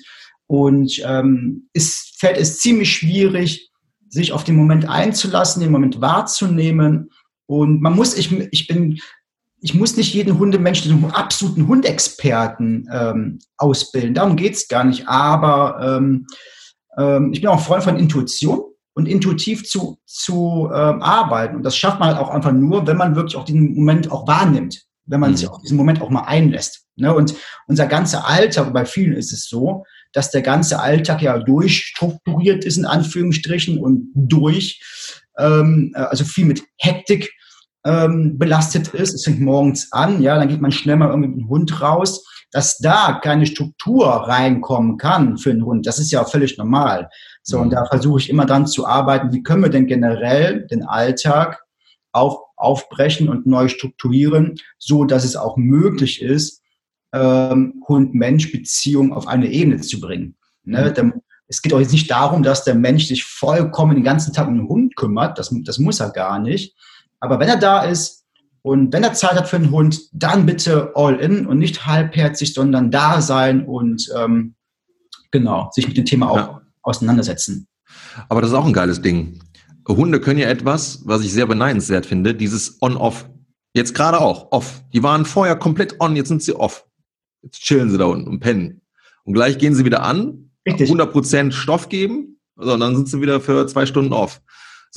[0.46, 3.70] und ähm, es fällt es ziemlich schwierig,
[4.10, 7.10] sich auf den Moment einzulassen, den Moment wahrzunehmen.
[7.48, 9.00] Und man muss, ich, ich bin,
[9.60, 14.14] ich muss nicht jeden Hundemenschen zum absoluten Hundexperten ähm, ausbilden.
[14.14, 15.08] Darum geht's gar nicht.
[15.08, 16.26] Aber ähm,
[16.98, 18.60] ähm, ich bin auch ein Freund von Intuition
[18.92, 21.56] und intuitiv zu, zu ähm, arbeiten.
[21.56, 24.26] Und das schafft man halt auch einfach nur, wenn man wirklich auch diesen Moment auch
[24.28, 25.36] wahrnimmt, wenn man mhm.
[25.36, 26.84] sich auf diesen Moment auch mal einlässt.
[26.96, 27.14] Ne?
[27.14, 27.34] Und
[27.66, 32.76] unser ganzer Alltag, bei vielen ist es so, dass der ganze Alltag ja durchstrukturiert ist,
[32.76, 34.82] in Anführungsstrichen, und durch,
[35.38, 37.32] ähm, äh, also viel mit Hektik
[37.88, 39.14] ähm, belastet ist.
[39.14, 42.24] Es fängt morgens an, ja, dann geht man schnell mal irgendwie mit dem Hund raus.
[42.50, 47.10] Dass da keine Struktur reinkommen kann für einen Hund, das ist ja völlig normal.
[47.42, 50.82] So, und da versuche ich immer dann zu arbeiten, wie können wir denn generell den
[50.82, 51.62] Alltag
[52.12, 56.62] auf, aufbrechen und neu strukturieren, so dass es auch möglich ist,
[57.12, 60.34] ähm, Hund-Mensch-Beziehung auf eine Ebene zu bringen.
[60.64, 60.94] Ne?
[60.96, 61.20] Mhm.
[61.48, 64.56] Es geht auch jetzt nicht darum, dass der Mensch sich vollkommen den ganzen Tag um
[64.56, 65.38] den Hund kümmert.
[65.38, 66.74] Das, das muss er gar nicht.
[67.20, 68.24] Aber wenn er da ist
[68.62, 72.54] und wenn er Zeit hat für den Hund, dann bitte all in und nicht halbherzig,
[72.54, 74.54] sondern da sein und ähm,
[75.30, 77.68] genau sich mit dem Thema auch ja auseinandersetzen.
[78.28, 79.40] Aber das ist auch ein geiles Ding.
[79.86, 83.28] Hunde können ja etwas, was ich sehr beneidenswert finde, dieses On-Off.
[83.72, 84.82] Jetzt gerade auch, off.
[84.92, 86.86] Die waren vorher komplett on, jetzt sind sie off.
[87.42, 88.82] Jetzt chillen sie da unten und pennen.
[89.24, 90.90] Und gleich gehen sie wieder an, Richtig.
[90.90, 94.42] 100% Stoff geben, also, und dann sind sie wieder für zwei Stunden off.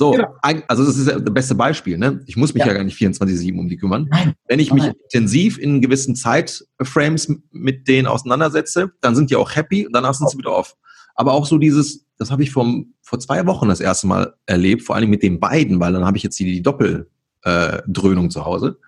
[0.02, 0.34] So, ja.
[0.66, 1.96] also das ist das beste Beispiel.
[1.96, 2.24] Ne?
[2.26, 4.08] Ich muss mich ja, ja gar nicht 24-7 um die kümmern.
[4.10, 4.34] Nein.
[4.48, 4.94] Wenn ich mich Nein.
[5.04, 10.28] intensiv in gewissen Zeitframes mit denen auseinandersetze, dann sind die auch happy und danach sind
[10.28, 10.74] sie wieder off.
[11.14, 12.66] Aber auch so dieses, das habe ich vor,
[13.00, 16.16] vor zwei Wochen das erste Mal erlebt, vor allem mit den beiden, weil dann habe
[16.16, 17.08] ich jetzt die, die Doppel,
[17.44, 18.78] Dröhnung zu Hause.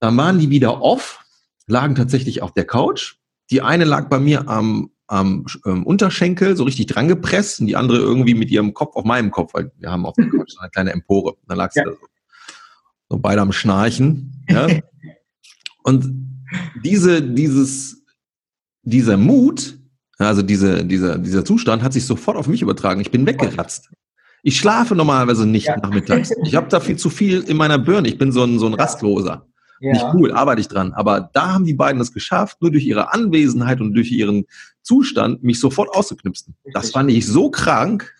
[0.00, 1.20] Dann waren die wieder off,
[1.68, 3.16] lagen tatsächlich auf der Couch.
[3.50, 7.76] Die eine lag bei mir am, am ähm, Unterschenkel, so richtig dran gepresst, und die
[7.76, 10.70] andere irgendwie mit ihrem Kopf auf meinem Kopf, weil wir haben auf der Couch eine
[10.70, 11.36] kleine Empore.
[11.46, 11.86] Dann lag sie ja.
[11.86, 12.06] da so.
[13.10, 14.44] so beide am Schnarchen.
[14.48, 14.66] Ja?
[15.84, 16.06] und
[16.82, 18.02] diese, dieses,
[18.82, 19.78] dieser Mut,
[20.18, 23.00] also diese, dieser, dieser Zustand hat sich sofort auf mich übertragen.
[23.00, 23.90] Ich bin weggeratzt.
[24.42, 25.76] Ich schlafe normalerweise nicht ja.
[25.76, 26.30] nachmittags.
[26.44, 28.08] Ich habe da viel zu viel in meiner Birne.
[28.08, 29.46] Ich bin so ein, so ein Rastloser.
[29.80, 29.92] Ja.
[29.92, 30.92] Nicht cool, arbeite ich dran.
[30.92, 34.44] Aber da haben die beiden es geschafft, nur durch ihre Anwesenheit und durch ihren
[34.84, 36.54] Zustand, mich sofort auszuknipsen.
[36.72, 38.14] Das fand ich so krank.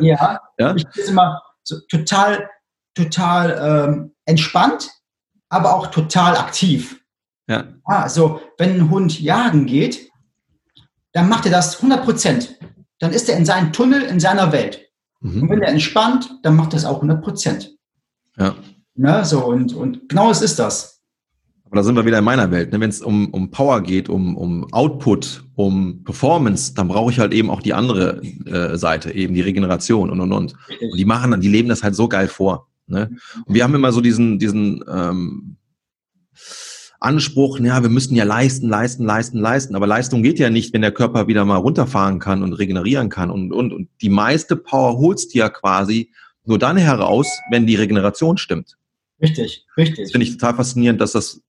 [0.00, 0.74] Ja, ja?
[0.74, 2.48] ich bin immer so total,
[2.94, 4.90] total ähm, entspannt,
[5.50, 7.00] aber auch total aktiv.
[7.46, 7.64] Ja.
[7.84, 10.10] Also, wenn ein Hund jagen geht,
[11.12, 12.58] dann macht er das 100 Prozent.
[12.98, 14.88] Dann ist er in seinem Tunnel, in seiner Welt.
[15.20, 15.42] Mhm.
[15.42, 17.76] Und wenn er entspannt, dann macht er es auch 100 Prozent.
[18.36, 18.54] Ja.
[18.94, 20.97] Ne, so, und, und genau das ist das.
[21.68, 22.72] Aber da sind wir wieder in meiner Welt.
[22.72, 22.80] Ne?
[22.80, 27.34] Wenn es um, um Power geht, um, um Output, um Performance, dann brauche ich halt
[27.34, 30.54] eben auch die andere äh, Seite, eben die Regeneration und und und.
[30.80, 32.68] Und die machen dann, die leben das halt so geil vor.
[32.86, 33.10] Ne?
[33.44, 35.56] Und wir haben immer so diesen, diesen ähm,
[37.00, 39.76] Anspruch, ja, wir müssen ja leisten, leisten, leisten, leisten.
[39.76, 43.30] Aber Leistung geht ja nicht, wenn der Körper wieder mal runterfahren kann und regenerieren kann
[43.30, 43.88] und, und, und.
[44.00, 46.10] Die meiste Power holst du ja quasi
[46.44, 48.78] nur dann heraus, wenn die Regeneration stimmt.
[49.20, 50.04] Richtig, richtig.
[50.04, 51.42] Das finde ich total faszinierend, dass das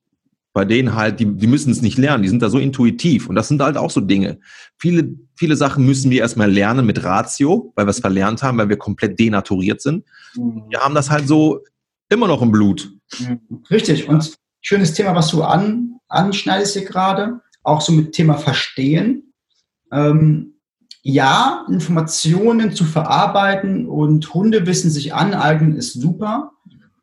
[0.54, 3.30] bei denen halt, die, die müssen es nicht lernen, die sind da so intuitiv.
[3.30, 4.40] Und das sind halt auch so Dinge.
[4.78, 8.70] Viele, viele Sachen müssen wir erstmal lernen mit Ratio, weil wir es verlernt haben, weil
[8.70, 10.06] wir komplett denaturiert sind.
[10.36, 10.64] Mhm.
[10.70, 11.64] Wir haben das halt so
[12.10, 12.92] immer noch im Blut.
[13.20, 13.64] Mhm.
[13.70, 14.10] Richtig.
[14.10, 19.34] Und schönes Thema, was du an, anschneidest hier gerade, auch so mit Thema Verstehen.
[19.92, 20.56] Ähm,
[21.02, 26.52] ja, Informationen zu verarbeiten und Hundewissen sich aneignen ist super,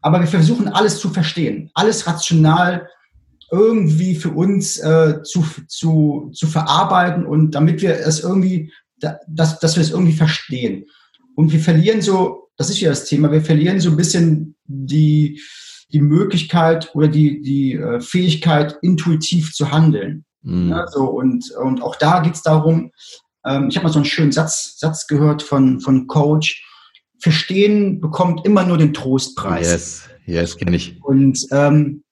[0.02, 2.88] aber wir versuchen alles zu verstehen, alles rational
[3.50, 9.76] irgendwie für uns äh, zu, zu, zu verarbeiten und damit wir es irgendwie, dass, dass
[9.76, 10.86] wir es irgendwie verstehen.
[11.34, 15.40] Und wir verlieren so, das ist ja das Thema, wir verlieren so ein bisschen die,
[15.92, 20.24] die Möglichkeit oder die, die äh, Fähigkeit, intuitiv zu handeln.
[20.42, 20.70] Mhm.
[20.70, 22.90] Ja, so, und, und auch da geht es darum,
[23.44, 26.64] ähm, ich habe mal so einen schönen Satz, Satz gehört von, von Coach,
[27.18, 29.70] Verstehen bekommt immer nur den Trostpreis.
[29.70, 31.02] Yes, yes, kenne ich.
[31.02, 32.04] Und ähm,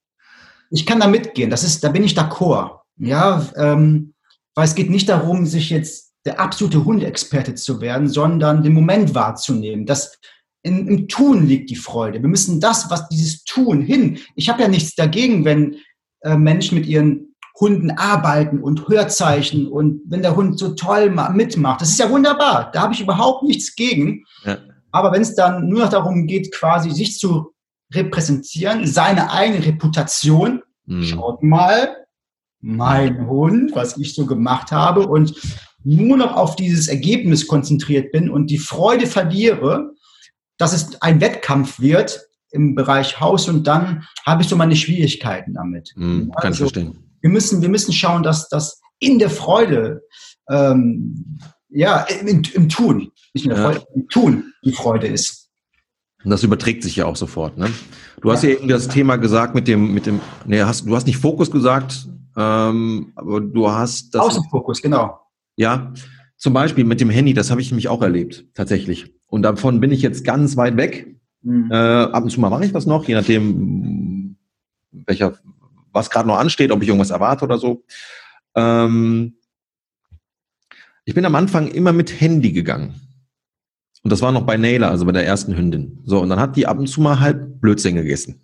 [0.70, 2.80] ich kann da mitgehen, das ist, da bin ich d'accord.
[2.96, 4.14] Ja, ähm,
[4.54, 9.14] weil es geht nicht darum, sich jetzt der absolute Hundexperte zu werden, sondern den Moment
[9.14, 9.84] wahrzunehmen.
[9.84, 10.18] Das,
[10.62, 12.22] in, im Tun liegt die Freude.
[12.22, 14.18] Wir müssen das, was dieses Tun hin.
[14.34, 15.76] Ich habe ja nichts dagegen, wenn
[16.20, 21.80] äh, Menschen mit ihren Hunden arbeiten und Hörzeichen und wenn der Hund so toll mitmacht.
[21.80, 22.70] Das ist ja wunderbar.
[22.72, 24.24] Da habe ich überhaupt nichts gegen.
[24.44, 24.58] Ja.
[24.90, 27.53] Aber wenn es dann nur noch darum geht, quasi sich zu
[27.92, 31.02] repräsentieren, seine eigene Reputation, mhm.
[31.04, 31.96] schaut mal,
[32.60, 35.34] mein Hund, was ich so gemacht habe und
[35.84, 39.92] nur noch auf dieses Ergebnis konzentriert bin und die Freude verliere,
[40.56, 42.20] dass es ein Wettkampf wird
[42.50, 45.92] im Bereich Haus und dann habe ich so meine Schwierigkeiten damit.
[46.30, 46.98] Kann also, ich verstehen.
[47.20, 50.02] Wir müssen, wir müssen schauen, dass das in der Freude,
[50.48, 53.64] ähm, ja, im, im, Tun, nicht in der ja.
[53.64, 55.43] Freude, im Tun die Freude ist.
[56.24, 57.58] Und das überträgt sich ja auch sofort.
[57.58, 57.68] Ne?
[58.20, 61.06] Du hast ja eben das Thema gesagt mit dem, mit dem, nee, hast, du hast
[61.06, 64.22] nicht Fokus gesagt, ähm, aber du hast das.
[64.22, 65.20] Außenfokus, genau.
[65.56, 65.92] Ja,
[66.36, 69.14] zum Beispiel mit dem Handy, das habe ich nämlich auch erlebt, tatsächlich.
[69.28, 71.14] Und davon bin ich jetzt ganz weit weg.
[71.42, 71.70] Mhm.
[71.70, 74.36] Äh, ab und zu mal mache ich das noch, je nachdem,
[74.90, 75.34] welcher,
[75.92, 77.84] was gerade noch ansteht, ob ich irgendwas erwarte oder so.
[78.54, 79.34] Ähm,
[81.04, 82.94] ich bin am Anfang immer mit Handy gegangen.
[84.04, 85.98] Und das war noch bei Naylor, also bei der ersten Hündin.
[86.04, 88.42] So, und dann hat die ab und zu mal halt Blödsinn gegessen.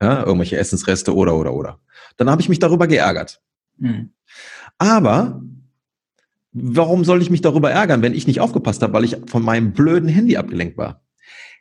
[0.00, 1.80] Ja, irgendwelche Essensreste oder, oder, oder.
[2.16, 3.42] Dann habe ich mich darüber geärgert.
[3.76, 4.10] Mhm.
[4.78, 5.42] Aber
[6.52, 9.72] warum soll ich mich darüber ärgern, wenn ich nicht aufgepasst habe, weil ich von meinem
[9.72, 11.02] blöden Handy abgelenkt war?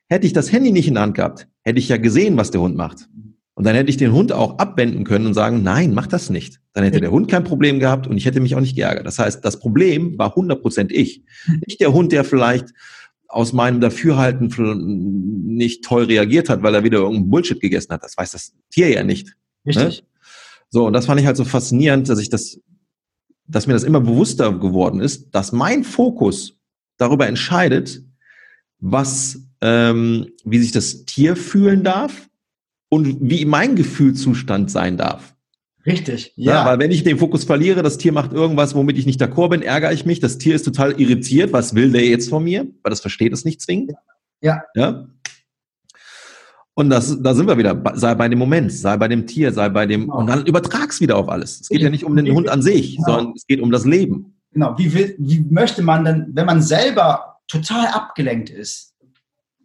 [0.07, 2.61] Hätte ich das Handy nicht in der Hand gehabt, hätte ich ja gesehen, was der
[2.61, 3.09] Hund macht.
[3.55, 6.61] Und dann hätte ich den Hund auch abwenden können und sagen, nein, mach das nicht.
[6.71, 9.05] Dann hätte der Hund kein Problem gehabt und ich hätte mich auch nicht geärgert.
[9.05, 11.25] Das heißt, das Problem war 100% ich.
[11.67, 12.69] Nicht der Hund, der vielleicht
[13.29, 14.49] aus meinem Dafürhalten
[15.55, 18.03] nicht toll reagiert hat, weil er wieder irgendeinen Bullshit gegessen hat.
[18.03, 19.27] Das weiß das Tier ja nicht.
[19.27, 19.33] Ne?
[19.67, 20.01] Richtig.
[20.01, 20.07] Ne?
[20.71, 22.59] So, und das fand ich halt so faszinierend, dass ich das
[23.49, 26.55] dass mir das immer bewusster geworden ist, dass mein Fokus
[26.97, 28.03] darüber entscheidet,
[28.79, 32.29] was, ähm, wie sich das Tier fühlen darf
[32.89, 35.35] und wie mein Gefühlszustand sein darf.
[35.89, 36.53] Richtig, ja.
[36.53, 36.65] ja.
[36.65, 39.61] Weil wenn ich den Fokus verliere, das Tier macht irgendwas, womit ich nicht d'accord bin,
[39.61, 40.19] ärgere ich mich.
[40.19, 41.51] Das Tier ist total irritiert.
[41.51, 42.67] Was will der jetzt von mir?
[42.83, 43.93] Weil das versteht es nicht zwingend.
[44.41, 44.61] Ja.
[44.75, 45.07] Ja.
[46.75, 47.81] Und das, da sind wir wieder.
[47.95, 50.19] Sei bei dem Moment, sei bei dem Tier, sei bei dem, genau.
[50.19, 51.61] und dann übertrag's wieder auf alles.
[51.61, 53.07] Es geht ja nicht um den Hund an sich, genau.
[53.07, 54.37] sondern es geht um das Leben.
[54.53, 54.77] Genau.
[54.77, 58.93] Wie, will, wie möchte man denn, wenn man selber total abgelenkt ist,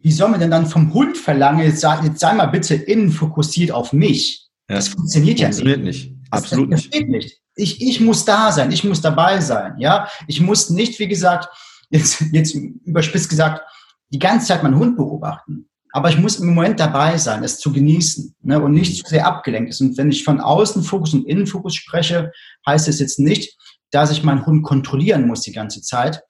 [0.01, 3.11] wie soll man denn dann vom Hund verlangen, jetzt sei, jetzt sei mal bitte innen
[3.11, 4.49] fokussiert auf mich?
[4.69, 4.75] Ja.
[4.77, 6.09] Das funktioniert ja funktioniert nicht.
[6.09, 6.14] nicht.
[6.31, 7.09] Absolut das, das nicht.
[7.09, 7.41] nicht.
[7.55, 9.75] Ich, ich muss da sein, ich muss dabei sein.
[9.79, 11.47] Ja, ich muss nicht, wie gesagt,
[11.89, 13.61] jetzt, jetzt überspitzt gesagt,
[14.09, 15.69] die ganze Zeit meinen Hund beobachten.
[15.91, 19.25] Aber ich muss im Moment dabei sein, es zu genießen ne, und nicht zu sehr
[19.25, 19.79] abgelenkt ist.
[19.79, 22.33] Und wenn ich von Außenfokus und Innenfokus spreche,
[22.67, 23.57] heißt es jetzt nicht,
[23.91, 26.21] dass ich meinen Hund kontrollieren muss die ganze Zeit.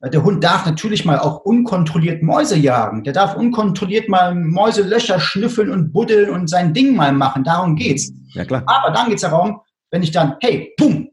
[0.00, 3.04] Äh, der Hund darf natürlich mal auch unkontrolliert Mäuse jagen.
[3.04, 7.44] Der darf unkontrolliert mal Mäuselöcher schnüffeln und buddeln und sein Ding mal machen.
[7.44, 8.12] Darum geht's.
[8.34, 8.62] Ja, klar.
[8.66, 9.60] Aber dann geht's darum,
[9.90, 11.10] wenn ich dann, hey, pum,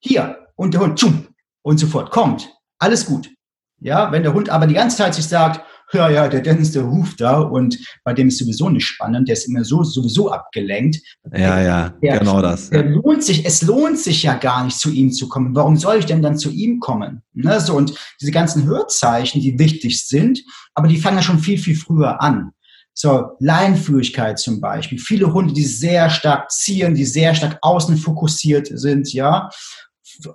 [0.00, 1.26] hier, und der Hund, tschum,
[1.62, 2.52] und sofort kommt.
[2.78, 3.30] Alles gut.
[3.78, 5.60] Ja, wenn der Hund aber die ganze Zeit sich sagt,
[5.92, 9.34] ja, ja, der Dennis, der ruft da und bei dem ist sowieso nicht spannend, der
[9.34, 11.00] ist immer so sowieso abgelenkt.
[11.32, 12.70] Ja, ja, der, genau das.
[12.70, 15.54] Der lohnt sich, es lohnt sich ja gar nicht zu ihm zu kommen.
[15.54, 17.22] Warum soll ich denn dann zu ihm kommen?
[17.34, 20.42] Ne, so und diese ganzen Hörzeichen, die wichtig sind,
[20.74, 22.50] aber die fangen ja schon viel, viel früher an.
[22.98, 24.98] So, Leinführigkeit zum Beispiel.
[24.98, 29.50] Viele Hunde, die sehr stark ziehen, die sehr stark außen fokussiert sind, ja.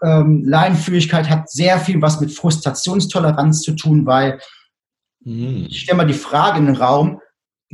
[0.04, 4.40] Ähm, Leinführigkeit hat sehr viel was mit Frustrationstoleranz zu tun, weil
[5.24, 5.68] Mhm.
[5.70, 7.20] Ich stelle mal die Frage in den Raum,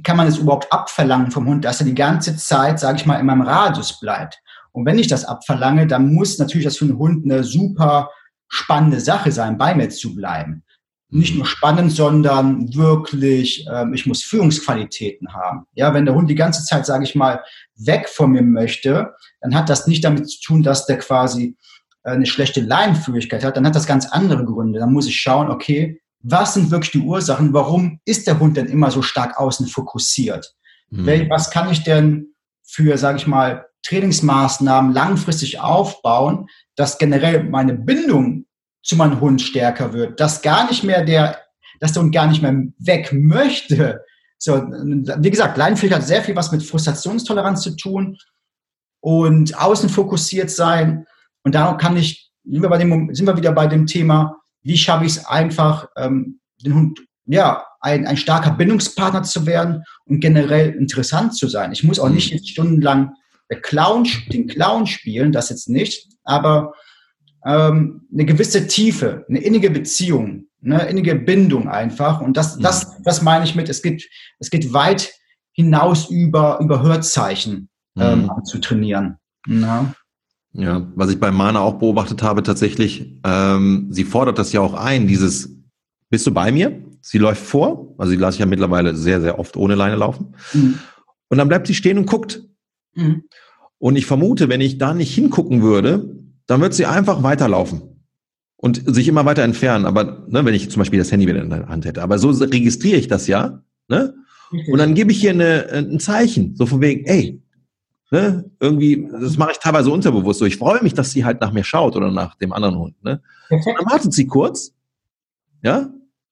[0.04, 3.20] kann man es überhaupt abverlangen vom Hund, dass er die ganze Zeit, sage ich mal,
[3.20, 4.40] in meinem Radius bleibt?
[4.72, 8.12] Und wenn ich das abverlange, dann muss natürlich das für einen Hund eine super
[8.48, 10.64] spannende Sache sein, bei mir zu bleiben.
[11.10, 15.66] Nicht nur spannend, sondern wirklich, ähm, ich muss Führungsqualitäten haben.
[15.74, 17.42] Ja, wenn der Hund die ganze Zeit, sage ich mal,
[17.76, 21.56] weg von mir möchte, dann hat das nicht damit zu tun, dass der quasi
[22.04, 24.80] äh, eine schlechte Leinenführigkeit hat, dann hat das ganz andere Gründe.
[24.80, 27.54] Dann muss ich schauen, okay, was sind wirklich die Ursachen?
[27.54, 30.54] Warum ist der Hund denn immer so stark außen fokussiert?
[30.90, 31.30] Mhm.
[31.30, 38.46] Was kann ich denn für, sage ich mal, Trainingsmaßnahmen langfristig aufbauen, dass generell meine Bindung
[38.84, 41.40] zu meinem Hund stärker wird, dass gar nicht mehr der,
[41.80, 44.02] dass der Hund gar nicht mehr weg möchte.
[44.38, 48.18] So, wie gesagt, Leinenfähigkeit hat sehr viel was mit Frustrationstoleranz zu tun
[49.00, 51.06] und außen fokussiert sein.
[51.44, 54.78] Und darum kann ich, sind wir, bei dem, sind wir wieder bei dem Thema, wie
[54.78, 60.20] schaffe ich es einfach, ähm, den Hund, ja, ein, ein starker Bindungspartner zu werden und
[60.20, 61.72] generell interessant zu sein.
[61.72, 63.14] Ich muss auch nicht jetzt stundenlang
[63.50, 66.74] der Clown, den Clown spielen, das jetzt nicht, aber
[67.46, 72.20] ähm, eine gewisse Tiefe, eine innige Beziehung, eine innige Bindung einfach.
[72.20, 75.14] Und das, das, das meine ich mit, es geht, es geht weit
[75.54, 78.44] hinaus über, über Hörzeichen ähm, mhm.
[78.44, 79.18] zu trainieren.
[79.48, 79.94] Ja.
[80.54, 84.74] Ja, was ich bei Mana auch beobachtet habe, tatsächlich, ähm, sie fordert das ja auch
[84.74, 85.56] ein, dieses,
[86.10, 86.84] bist du bei mir?
[87.02, 90.36] Sie läuft vor, also sie lasse ich ja mittlerweile sehr, sehr oft ohne Leine laufen.
[90.54, 90.80] Mhm.
[91.30, 92.44] Und dann bleibt sie stehen und guckt.
[92.96, 93.24] Mhm.
[93.78, 97.82] Und ich vermute, wenn ich da nicht hingucken würde, dann wird sie einfach weiterlaufen
[98.56, 99.86] und sich immer weiter entfernen.
[99.86, 102.02] Aber ne, wenn ich zum Beispiel das Handy wieder in der Hand hätte.
[102.02, 103.62] Aber so registriere ich das ja.
[103.88, 104.16] Ne?
[104.72, 107.42] Und dann gebe ich hier eine, ein Zeichen, so von wegen, ey,
[108.10, 108.50] Ne?
[108.60, 110.46] Irgendwie, das mache ich teilweise unterbewusst so.
[110.46, 113.04] Ich freue mich, dass sie halt nach mir schaut oder nach dem anderen Hund.
[113.04, 113.22] Ne?
[113.50, 114.74] dann wartet sie kurz,
[115.62, 115.90] ja,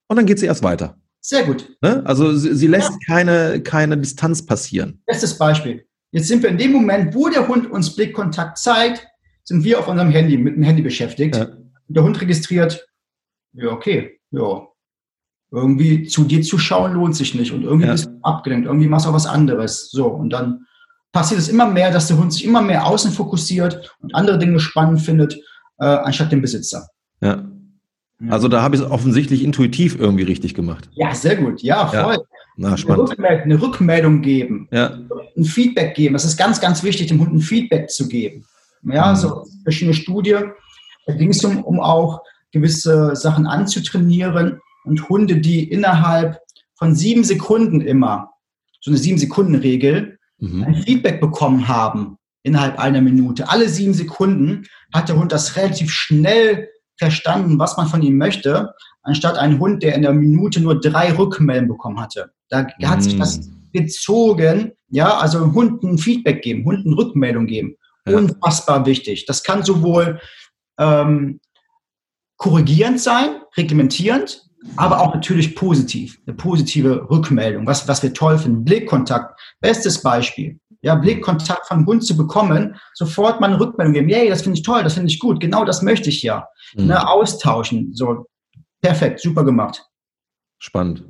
[0.08, 0.98] und dann geht sie erst weiter.
[1.20, 1.76] Sehr gut.
[1.82, 2.04] Ne?
[2.06, 2.98] Also sie, sie lässt ja.
[3.08, 5.02] keine, keine Distanz passieren.
[5.06, 5.86] Bestes Beispiel.
[6.12, 9.06] Jetzt sind wir in dem Moment, wo der Hund uns Blickkontakt zeigt,
[9.44, 11.36] sind wir auf unserem Handy, mit dem Handy beschäftigt.
[11.36, 11.48] Ja.
[11.88, 12.88] Der Hund registriert,
[13.54, 14.68] ja, okay, ja.
[15.52, 17.92] Irgendwie zu dir zu schauen lohnt sich nicht und irgendwie ja.
[17.94, 19.90] bist du abgelenkt, irgendwie machst du auch was anderes.
[19.92, 20.66] So, und dann
[21.16, 24.60] passiert es immer mehr, dass der Hund sich immer mehr außen fokussiert und andere Dinge
[24.60, 25.36] spannend findet,
[25.80, 26.90] äh, anstatt den Besitzer.
[27.22, 27.46] Ja.
[28.28, 30.90] Also da habe ich es offensichtlich intuitiv irgendwie richtig gemacht.
[30.92, 31.62] Ja, sehr gut.
[31.62, 32.16] Ja, voll.
[32.16, 32.20] Ja.
[32.58, 33.00] Na, spannend.
[33.00, 34.68] Eine, Rückmeldung, eine Rückmeldung geben.
[34.72, 35.00] Ja.
[35.38, 36.14] Ein Feedback geben.
[36.14, 38.46] Das ist ganz, ganz wichtig, dem Hund ein Feedback zu geben.
[38.84, 39.16] Ja, mhm.
[39.16, 40.52] so verschiedene Studien.
[41.06, 46.40] Da ging es um, um auch gewisse Sachen anzutrainieren und Hunde, die innerhalb
[46.74, 48.32] von sieben Sekunden immer,
[48.82, 50.15] so eine sieben Sekunden Regel,
[50.54, 50.64] mhm.
[50.64, 53.50] ein Feedback bekommen haben innerhalb einer Minute.
[53.50, 58.74] Alle sieben Sekunden hat der Hund das relativ schnell verstanden, was man von ihm möchte,
[59.02, 62.32] anstatt ein Hund, der in der Minute nur drei Rückmeldungen bekommen hatte.
[62.50, 63.70] Da hat sich das mhm.
[63.74, 67.76] gezogen, ja, also Hunden Feedback geben, Hunden Rückmeldung geben.
[68.08, 68.18] Ja.
[68.18, 69.26] Unfassbar wichtig.
[69.26, 70.20] Das kann sowohl
[70.78, 71.40] ähm,
[72.38, 74.45] korrigierend sein, reglementierend,
[74.76, 78.64] aber auch natürlich positiv, eine positive Rückmeldung, was, was wir toll finden.
[78.64, 80.60] Blickkontakt, bestes Beispiel.
[80.82, 84.10] Ja, Blickkontakt vom Hund zu bekommen, sofort mal eine Rückmeldung geben.
[84.10, 86.48] Yay, das finde ich toll, das finde ich gut, genau das möchte ich ja.
[86.76, 86.88] Mhm.
[86.88, 88.28] Ne, austauschen, so
[88.82, 89.84] perfekt, super gemacht.
[90.60, 91.06] Spannend.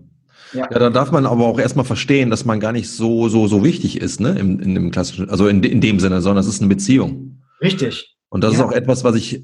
[0.53, 0.69] Ja.
[0.71, 3.63] ja, da darf man aber auch erstmal verstehen, dass man gar nicht so, so, so
[3.63, 6.61] wichtig ist, ne, in, in dem klassischen, also in, in dem Sinne, sondern es ist
[6.61, 7.41] eine Beziehung.
[7.61, 8.15] Richtig.
[8.29, 8.59] Und das ja.
[8.59, 9.43] ist auch etwas, was ich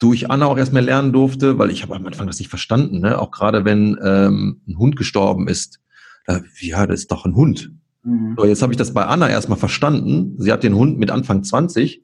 [0.00, 3.18] durch Anna auch erstmal lernen durfte, weil ich habe am Anfang das nicht verstanden, ne?
[3.18, 5.78] Auch gerade wenn ähm, ein Hund gestorben ist,
[6.26, 7.70] da, ja, das ist doch ein Hund.
[8.02, 8.34] Mhm.
[8.36, 10.34] So, jetzt habe ich das bei Anna erstmal verstanden.
[10.38, 12.02] Sie hat den Hund mit Anfang 20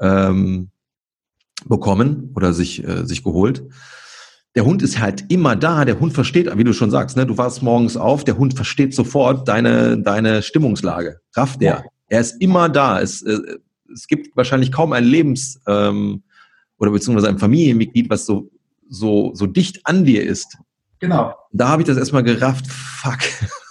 [0.00, 0.70] ähm,
[1.66, 3.64] bekommen oder sich, äh, sich geholt
[4.54, 7.38] der Hund ist halt immer da, der Hund versteht, wie du schon sagst, ne, du
[7.38, 11.74] warst morgens auf, der Hund versteht sofort deine, deine Stimmungslage, rafft er.
[11.74, 11.84] Ja.
[12.08, 13.00] Er ist immer da.
[13.00, 13.38] Es, äh,
[13.92, 16.24] es gibt wahrscheinlich kaum ein Lebens- ähm,
[16.80, 18.50] oder beziehungsweise ein Familienmitglied, was so,
[18.88, 20.58] so, so dicht an dir ist.
[20.98, 21.34] Genau.
[21.52, 23.18] Da habe ich das erstmal gerafft, fuck.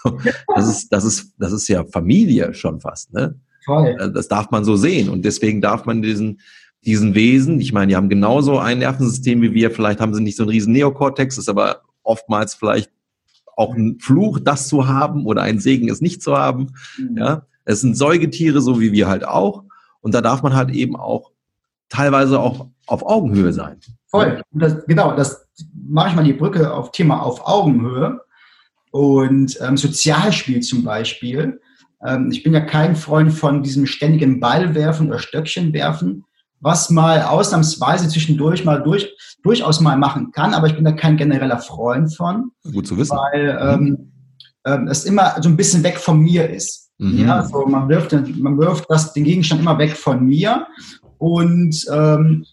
[0.56, 3.38] Das ist, das ist, das ist ja Familie schon fast, ne?
[3.66, 3.98] Voll.
[4.16, 5.10] Das darf man so sehen.
[5.10, 6.40] Und deswegen darf man diesen,
[6.86, 10.38] diesen Wesen, ich meine, die haben genauso ein Nervensystem wie wir, vielleicht haben sie nicht
[10.38, 12.92] so einen riesen Neokortex, ist aber oftmals vielleicht
[13.58, 16.68] auch ein Fluch, das zu haben oder ein Segen, es nicht zu haben.
[16.98, 17.18] Mhm.
[17.18, 19.66] Ja, es sind Säugetiere, so wie wir halt auch.
[20.00, 21.32] Und da darf man halt eben auch
[21.90, 23.78] teilweise auch auf Augenhöhe sein.
[24.08, 24.42] Voll.
[24.52, 28.20] Das, genau, das mache ich mal die Brücke auf Thema auf Augenhöhe.
[28.92, 31.62] Und ähm, Sozialspiel zum Beispiel.
[32.04, 36.26] Ähm, ich bin ja kein Freund von diesem ständigen Ballwerfen oder Stöckchenwerfen,
[36.60, 41.18] was mal ausnahmsweise zwischendurch mal durch, durchaus mal machen kann, aber ich bin da kein
[41.18, 42.52] genereller Freund von.
[42.74, 43.16] Gut zu wissen.
[43.16, 44.12] Weil ähm,
[44.66, 46.90] ähm, es immer so ein bisschen weg von mir ist.
[46.98, 47.28] Mhm.
[47.28, 50.68] Ja, so man wirft, man wirft das, den Gegenstand immer weg von mir
[51.18, 52.46] und ähm,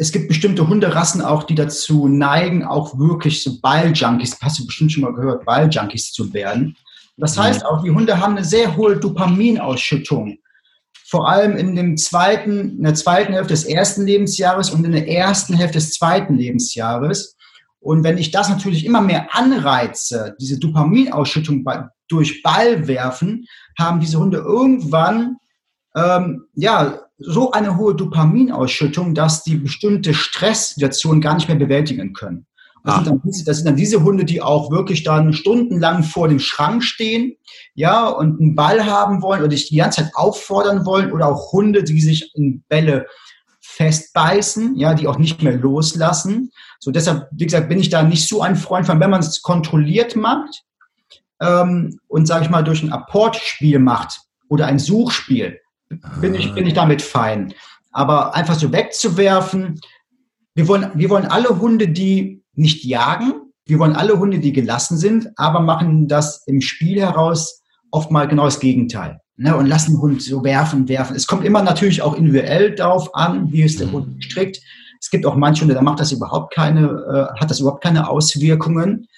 [0.00, 4.92] es gibt bestimmte Hunderassen auch, die dazu neigen, auch wirklich so Balljunkies, hast du bestimmt
[4.92, 6.76] schon mal gehört, Balljunkies zu werden.
[7.16, 7.42] Das mhm.
[7.42, 10.38] heißt auch, die Hunde haben eine sehr hohe Dopaminausschüttung
[11.10, 15.08] vor allem in dem zweiten, in der zweiten Hälfte des ersten Lebensjahres und in der
[15.08, 17.36] ersten Hälfte des zweiten Lebensjahres.
[17.80, 21.66] Und wenn ich das natürlich immer mehr anreize, diese Dopaminausschüttung
[22.06, 23.44] durch Ball werfen,
[23.76, 25.38] haben diese Hunde irgendwann
[25.96, 32.46] ähm, ja so eine hohe Dopaminausschüttung, dass die bestimmte Stresssituation gar nicht mehr bewältigen können.
[32.82, 32.96] Das, ah.
[32.96, 36.38] sind dann diese, das sind dann diese Hunde, die auch wirklich dann stundenlang vor dem
[36.38, 37.36] Schrank stehen,
[37.74, 41.52] ja, und einen Ball haben wollen oder dich die ganze Zeit auffordern wollen oder auch
[41.52, 43.06] Hunde, die sich in Bälle
[43.60, 46.50] festbeißen, ja, die auch nicht mehr loslassen.
[46.78, 49.42] So deshalb, wie gesagt, bin ich da nicht so ein Freund von, wenn man es
[49.42, 50.64] kontrolliert macht
[51.40, 55.60] ähm, und sage ich mal durch ein Apportspiel macht oder ein Suchspiel,
[56.20, 57.54] bin ich bin ich damit fein.
[57.92, 59.80] Aber einfach so wegzuwerfen,
[60.54, 63.32] wir wollen wir wollen alle Hunde, die nicht jagen.
[63.66, 68.26] Wir wollen alle Hunde, die gelassen sind, aber machen das im Spiel heraus oft mal
[68.26, 69.20] genau das Gegenteil.
[69.36, 71.16] Ne, und lassen den Hund so werfen, werfen.
[71.16, 74.60] Es kommt immer natürlich auch individuell darauf an, wie ist der Hund gestrickt.
[75.00, 78.10] Es gibt auch manche Hunde, da macht das überhaupt keine, äh, hat das überhaupt keine
[78.10, 79.08] Auswirkungen.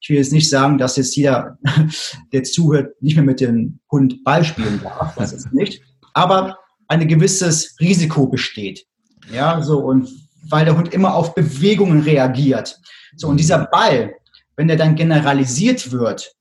[0.00, 1.58] Ich will jetzt nicht sagen, dass jetzt jeder,
[2.32, 5.16] der zuhört, nicht mehr mit dem Hund Ball spielen darf.
[5.16, 5.82] Das ist nicht.
[6.14, 6.58] Aber
[6.88, 8.84] ein gewisses Risiko besteht.
[9.32, 10.08] Ja, so und
[10.48, 12.78] weil der Hund immer auf Bewegungen reagiert.
[13.16, 14.14] So, und dieser Ball,
[14.56, 16.34] wenn der dann generalisiert wird,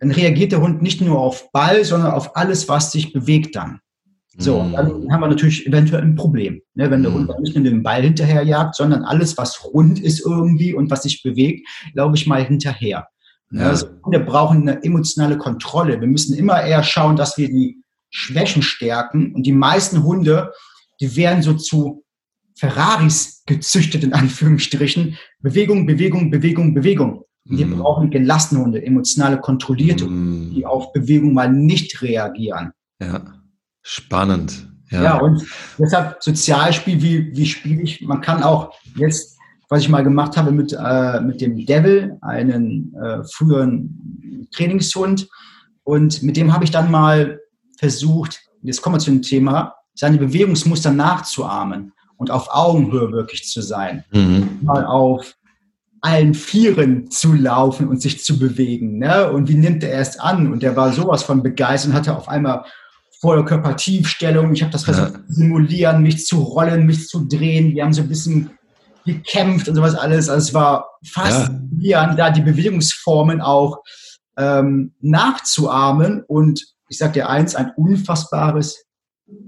[0.00, 3.80] dann reagiert der Hund nicht nur auf Ball, sondern auf alles, was sich bewegt dann.
[4.36, 7.14] So, dann haben wir natürlich eventuell ein Problem, ne, wenn der mm.
[7.14, 11.04] Hund dann nicht nur den Ball hinterherjagt, sondern alles, was rund ist irgendwie und was
[11.04, 13.06] sich bewegt, glaube ich mal hinterher.
[13.52, 13.68] Ja.
[13.68, 16.00] Also Hunde brauchen eine emotionale Kontrolle.
[16.00, 17.83] Wir müssen immer eher schauen, dass wir die
[18.14, 19.34] Schwächen stärken.
[19.34, 20.52] Und die meisten Hunde,
[21.00, 22.04] die werden so zu
[22.56, 25.18] Ferraris gezüchtet, in Anführungsstrichen.
[25.40, 27.24] Bewegung, Bewegung, Bewegung, Bewegung.
[27.44, 27.78] Wir mm.
[27.78, 30.54] brauchen gelassene Hunde, emotionale, kontrollierte mm.
[30.54, 32.70] die auf Bewegung mal nicht reagieren.
[33.00, 33.34] Ja,
[33.82, 34.68] spannend.
[34.90, 35.44] Ja, ja und
[35.76, 38.00] deshalb Sozialspiel, wie, wie spiele ich?
[38.02, 39.36] Man kann auch jetzt,
[39.68, 45.28] was ich mal gemacht habe mit, äh, mit dem Devil, einen äh, früheren Trainingshund,
[45.82, 47.40] und mit dem habe ich dann mal
[47.78, 53.62] versucht, jetzt kommen wir zu dem Thema, seine Bewegungsmuster nachzuahmen und auf Augenhöhe wirklich zu
[53.62, 54.04] sein.
[54.12, 54.60] Mhm.
[54.62, 55.34] Mal auf
[56.00, 58.98] allen Vieren zu laufen und sich zu bewegen.
[58.98, 59.30] Ne?
[59.32, 60.52] Und wie nimmt er es an?
[60.52, 62.64] Und er war sowas von begeistert und hatte auf einmal
[63.20, 64.52] Vollkörpertiefstellung.
[64.52, 65.26] Ich habe das versucht ja.
[65.26, 67.74] zu simulieren, mich zu rollen, mich zu drehen.
[67.74, 68.50] Wir haben so ein bisschen
[69.06, 70.28] gekämpft und sowas alles.
[70.28, 72.14] Also es war faszinierend, ja.
[72.14, 73.78] da die Bewegungsformen auch
[74.36, 76.22] ähm, nachzuahmen.
[76.26, 78.84] Und ich sage dir eins, ein unfassbares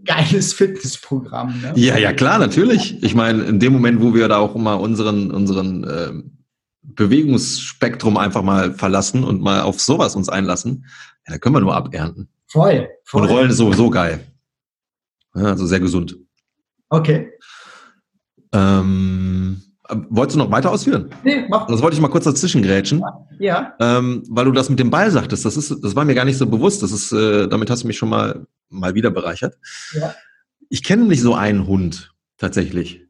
[0.05, 1.61] geiles Fitnessprogramm.
[1.61, 1.73] Ne?
[1.77, 3.01] Ja, ja, klar, natürlich.
[3.05, 6.13] Ich meine, in dem Moment, wo wir da auch mal unseren, unseren äh,
[6.83, 10.87] Bewegungsspektrum einfach mal verlassen und mal auf sowas uns einlassen,
[11.27, 12.29] ja, da können wir nur abernten.
[12.49, 13.23] Voll, voll.
[13.23, 14.21] Und Rollen ist sowieso geil.
[15.35, 16.17] Ja, also sehr gesund.
[16.89, 17.31] Okay.
[18.53, 19.63] Ähm,
[20.11, 21.11] Wolltest du noch weiter ausführen?
[21.25, 21.67] Nee, mach.
[21.67, 23.03] Das wollte ich mal kurz dazwischen grätschen.
[23.39, 23.75] Ja.
[23.81, 26.39] Ähm, weil du das mit dem Ball sagtest, das ist, das war mir gar nicht
[26.39, 26.83] so bewusst.
[26.83, 29.57] Das ist, äh, damit hast du mich schon mal, mal wieder bereichert.
[29.93, 30.15] Ja.
[30.69, 33.07] Ich kenne nicht so einen Hund, tatsächlich.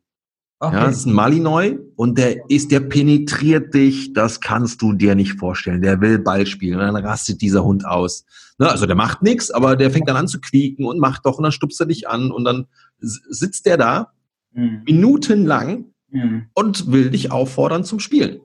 [0.59, 0.75] Okay.
[0.75, 5.15] Ja, das ist ein Malinois und der ist, der penetriert dich, das kannst du dir
[5.15, 5.83] nicht vorstellen.
[5.83, 8.25] Der will Ball spielen und dann rastet dieser Hund aus.
[8.59, 11.37] Ne, also der macht nichts, aber der fängt dann an zu quieken und macht doch
[11.37, 12.67] und dann stupst er dich an und dann
[12.99, 14.13] sitzt der da
[14.53, 14.83] mhm.
[14.87, 16.47] minutenlang mhm.
[16.55, 18.41] und will dich auffordern zum Spielen.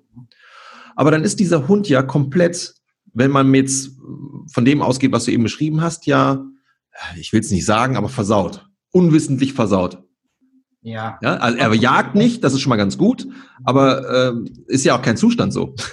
[0.96, 2.76] Aber dann ist dieser Hund ja komplett,
[3.14, 3.92] wenn man jetzt
[4.52, 6.44] von dem ausgeht, was du eben beschrieben hast, ja,
[7.18, 8.68] ich will es nicht sagen, aber versaut.
[8.92, 10.04] Unwissentlich versaut.
[10.82, 11.20] Ja.
[11.22, 13.28] ja also er jagt nicht, das ist schon mal ganz gut,
[13.64, 14.34] aber äh,
[14.68, 15.76] ist ja auch kein Zustand so.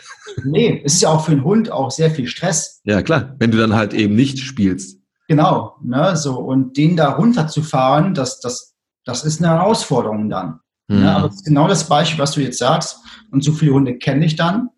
[0.45, 2.81] Nee, es ist ja auch für einen Hund auch sehr viel Stress.
[2.85, 5.01] Ja, klar, wenn du dann halt eben nicht spielst.
[5.27, 10.61] Genau, ne, so und den da runterzufahren, das, das, das ist eine Herausforderung dann.
[10.89, 11.03] Ne, mhm.
[11.03, 12.99] Ne, aber das ist genau das Beispiel, was du jetzt sagst.
[13.31, 14.71] Und so viele Hunde kenne ich dann,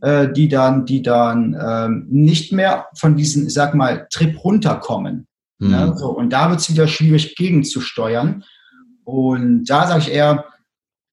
[0.00, 5.26] äh, die dann, die dann ähm, nicht mehr von diesem, ich sag mal, Trip runterkommen.
[5.58, 5.72] Ne, mhm.
[5.72, 8.44] Ne, so, und da wird es wieder schwierig gegenzusteuern.
[9.04, 10.46] Und da sage ich eher,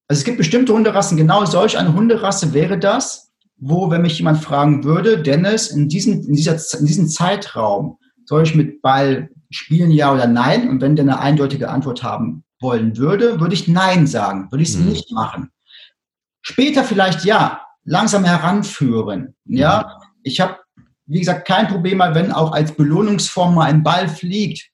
[0.08, 4.44] also es gibt bestimmte Hunderassen, genau solch eine Hunderasse wäre das, wo, wenn mich jemand
[4.44, 9.92] fragen würde, Dennis, in diesem, in dieser, in diesem Zeitraum soll ich mit Ball spielen,
[9.92, 10.70] ja oder nein?
[10.70, 14.70] Und wenn der eine eindeutige Antwort haben wollen würde, würde ich nein sagen, würde ich
[14.70, 14.90] es mhm.
[14.90, 15.52] nicht machen.
[16.42, 19.36] Später vielleicht ja, langsam heranführen.
[19.46, 20.08] Ja, mhm.
[20.24, 20.58] ich habe,
[21.06, 24.70] wie gesagt, kein Problem, wenn auch als Belohnungsform mal ein Ball fliegt,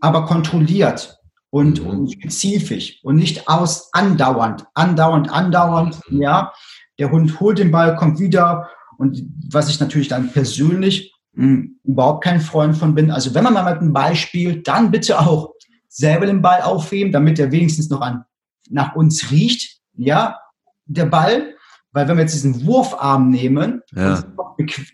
[0.00, 1.18] aber kontrolliert
[1.50, 1.88] und, mhm.
[1.88, 6.52] und spezifisch und nicht aus andauernd, andauernd, andauernd, ja.
[6.98, 8.68] Der Hund holt den Ball, kommt wieder
[8.98, 13.10] und was ich natürlich dann persönlich mh, hm, überhaupt kein Freund von bin.
[13.10, 15.54] Also wenn man mal mit einem Ball spielt, dann bitte auch
[15.90, 18.24] selber den Ball aufheben, damit er wenigstens noch an,
[18.70, 20.38] nach uns riecht, ja,
[20.86, 21.54] der Ball.
[21.92, 24.22] Weil wenn wir jetzt diesen Wurfarm nehmen ja.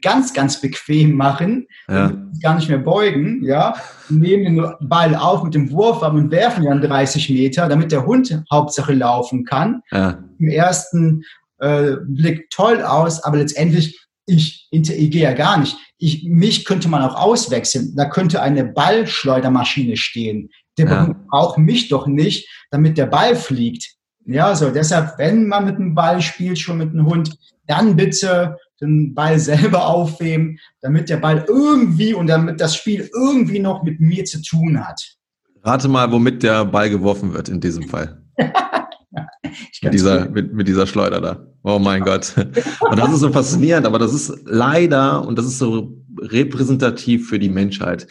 [0.01, 2.11] ganz, ganz bequem machen, ja.
[2.41, 3.75] gar nicht mehr beugen, ja,
[4.09, 8.07] nehmen den Ball auf mit dem Wurfarm und werfen ihn an 30 Meter, damit der
[8.07, 9.83] Hund Hauptsache laufen kann.
[9.91, 10.25] Ja.
[10.39, 11.23] Im ersten
[11.59, 15.77] äh, Blick toll aus, aber letztendlich ich, ich gehe ja gar nicht.
[15.99, 17.95] Ich, mich könnte man auch auswechseln.
[17.97, 20.51] Da könnte eine Ballschleudermaschine stehen.
[20.79, 21.17] Der ja.
[21.29, 23.95] braucht mich doch nicht, damit der Ball fliegt.
[24.27, 28.57] Ja, so deshalb, wenn man mit dem Ball spielt, schon mit einem Hund, dann bitte
[28.81, 34.01] den Ball selber aufheben, damit der Ball irgendwie und damit das Spiel irgendwie noch mit
[34.01, 35.17] mir zu tun hat.
[35.63, 38.23] Rate mal, womit der Ball geworfen wird in diesem Fall.
[39.83, 41.47] mit, dieser, mit, mit, dieser Schleuder da.
[41.63, 42.35] Oh mein Gott.
[42.81, 47.39] Und das ist so faszinierend, aber das ist leider, und das ist so repräsentativ für
[47.39, 48.07] die Menschheit.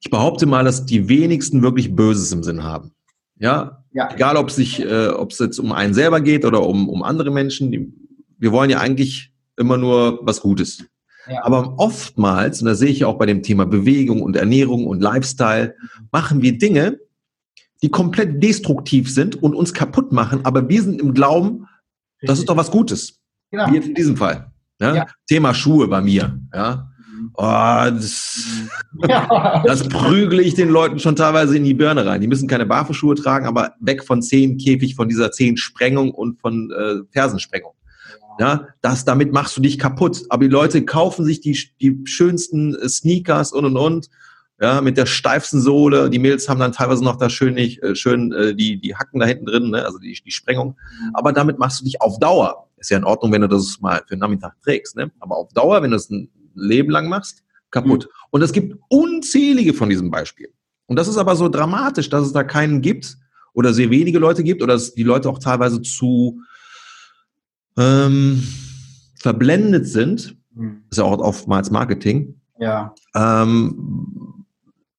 [0.00, 2.92] Ich behaupte mal, dass die wenigsten wirklich Böses im Sinn haben.
[3.38, 4.12] Ja, ja.
[4.12, 7.02] egal ob es sich, äh, ob es jetzt um einen selber geht oder um, um
[7.02, 7.94] andere Menschen.
[8.38, 10.84] Wir wollen ja eigentlich immer nur was Gutes.
[11.28, 11.44] Ja.
[11.44, 15.74] Aber oftmals, und da sehe ich auch bei dem Thema Bewegung und Ernährung und Lifestyle,
[16.10, 16.98] machen wir Dinge,
[17.82, 21.66] die komplett destruktiv sind und uns kaputt machen, aber wir sind im Glauben,
[22.16, 22.28] Richtig.
[22.28, 23.20] das ist doch was Gutes.
[23.50, 23.70] Genau.
[23.70, 24.50] Wie jetzt in diesem Fall.
[24.80, 25.06] Ja.
[25.28, 26.40] Thema Schuhe bei mir.
[26.54, 26.87] Ja.
[27.40, 28.48] Oh, das,
[29.64, 32.20] das prügle ich den Leuten schon teilweise in die Birne rein.
[32.20, 36.96] Die müssen keine Barfußschuhe tragen, aber weg von Zehenkäfig, von dieser Zehensprengung und von äh,
[37.12, 37.74] Fersensprengung.
[38.40, 40.24] Ja, das, damit machst du dich kaputt.
[40.30, 44.08] Aber die Leute kaufen sich die, die schönsten Sneakers und und und
[44.60, 46.10] ja, mit der steifsten Sohle.
[46.10, 49.20] Die Mädels haben dann teilweise noch da schön nicht, äh, schön äh, die, die Hacken
[49.20, 49.84] da hinten drin, ne?
[49.84, 50.70] also die, die Sprengung.
[50.70, 51.10] Mhm.
[51.14, 52.68] Aber damit machst du dich auf Dauer.
[52.78, 55.10] Ist ja in Ordnung, wenn du das mal für den Nachmittag trägst, ne?
[55.18, 56.28] Aber auf Dauer, wenn du es ein
[56.58, 58.04] Leben lang machst, kaputt.
[58.04, 58.28] Mhm.
[58.30, 60.52] Und es gibt unzählige von diesem Beispiel.
[60.86, 63.16] Und das ist aber so dramatisch, dass es da keinen gibt
[63.52, 66.40] oder sehr wenige Leute gibt oder dass die Leute auch teilweise zu
[67.76, 68.42] ähm,
[69.16, 70.36] verblendet sind.
[70.54, 70.82] Mhm.
[70.88, 72.40] Das ist ja auch oftmals Marketing.
[72.58, 72.94] Ja.
[73.14, 74.44] Ähm,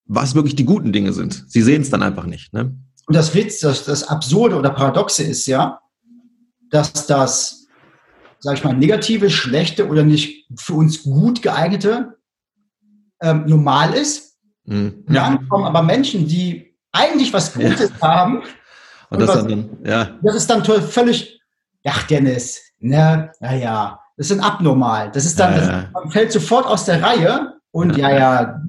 [0.06, 1.46] was wirklich die guten Dinge sind.
[1.48, 2.52] Sie sehen es dann einfach nicht.
[2.52, 2.76] Ne?
[3.06, 5.80] Und das Witz, das, das Absurde oder Paradoxe ist ja,
[6.70, 7.59] dass das,
[8.40, 12.18] sage ich mal, negative, schlechte oder nicht für uns gut geeignete
[13.22, 14.38] ähm, normal ist.
[14.66, 15.04] Mhm.
[15.08, 18.08] Dann kommen aber Menschen, die eigentlich was Gutes ja.
[18.08, 18.38] haben.
[18.38, 18.48] Und,
[19.10, 20.18] und das, was, dann, ja.
[20.22, 21.42] das ist dann völlig,
[21.86, 25.12] ach Dennis, ne, naja, das ist abnormal.
[25.12, 25.60] Das ist dann, ja.
[25.60, 28.62] Das, man fällt sofort aus der Reihe und ja, ja,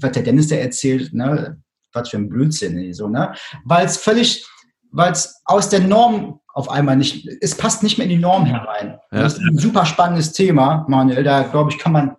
[0.00, 1.60] was der Dennis da erzählt, ne,
[1.92, 3.34] was für ein Blödsinn, so, ne?
[3.64, 4.46] Weil es völlig,
[4.90, 8.44] weil es aus der Norm auf einmal nicht, es passt nicht mehr in die Norm
[8.44, 8.98] herein.
[9.12, 9.22] Ja.
[9.22, 11.22] Das ist ein super spannendes Thema, Manuel.
[11.22, 12.16] Da, glaube ich, kann man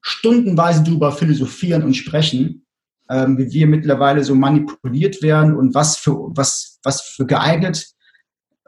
[0.00, 2.64] stundenweise drüber philosophieren und sprechen,
[3.10, 7.86] ähm, wie wir mittlerweile so manipuliert werden und was für, was, was für geeignet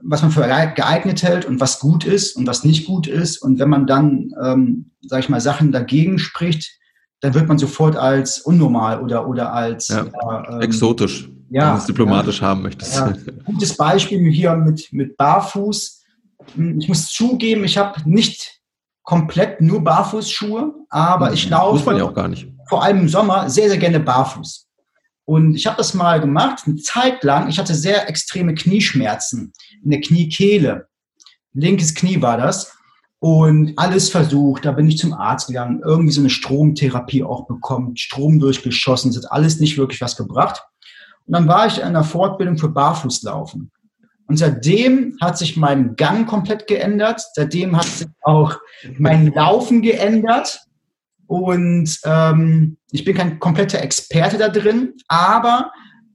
[0.01, 0.43] was man für
[0.77, 3.39] geeignet hält und was gut ist und was nicht gut ist.
[3.39, 6.79] Und wenn man dann, ähm, sage ich mal, Sachen dagegen spricht,
[7.19, 12.41] dann wird man sofort als unnormal oder, oder als ja, äh, exotisch, ja, wenn diplomatisch
[12.41, 12.97] ja, haben möchtest.
[12.97, 13.13] Ja.
[13.45, 16.03] Gutes Beispiel hier mit, mit Barfuß.
[16.55, 18.61] Hm, ich muss zugeben, ich habe nicht
[19.03, 22.47] komplett nur Barfußschuhe, aber ich laufe Muss man ja auch gar nicht.
[22.69, 24.67] vor allem im Sommer sehr, sehr gerne barfuß.
[25.25, 27.49] Und ich habe das mal gemacht, eine Zeit lang.
[27.49, 29.53] Ich hatte sehr extreme Knieschmerzen
[29.85, 30.89] in der Kniekehle.
[31.53, 32.73] Linkes Knie war das.
[33.19, 34.65] Und alles versucht.
[34.65, 39.13] Da bin ich zum Arzt gegangen, irgendwie so eine Stromtherapie auch bekommen, Strom durchgeschossen.
[39.13, 40.63] Das hat alles nicht wirklich was gebracht.
[41.29, 43.71] Und dann war ich in einer Fortbildung für Barfußlaufen.
[44.29, 47.23] Und seitdem hat sich mein Gang komplett geändert.
[47.35, 48.57] Seitdem hat sich auch
[48.99, 50.61] mein Laufen geändert.
[51.27, 55.71] Und ähm, ich bin kein kompletter Experte da drin, aber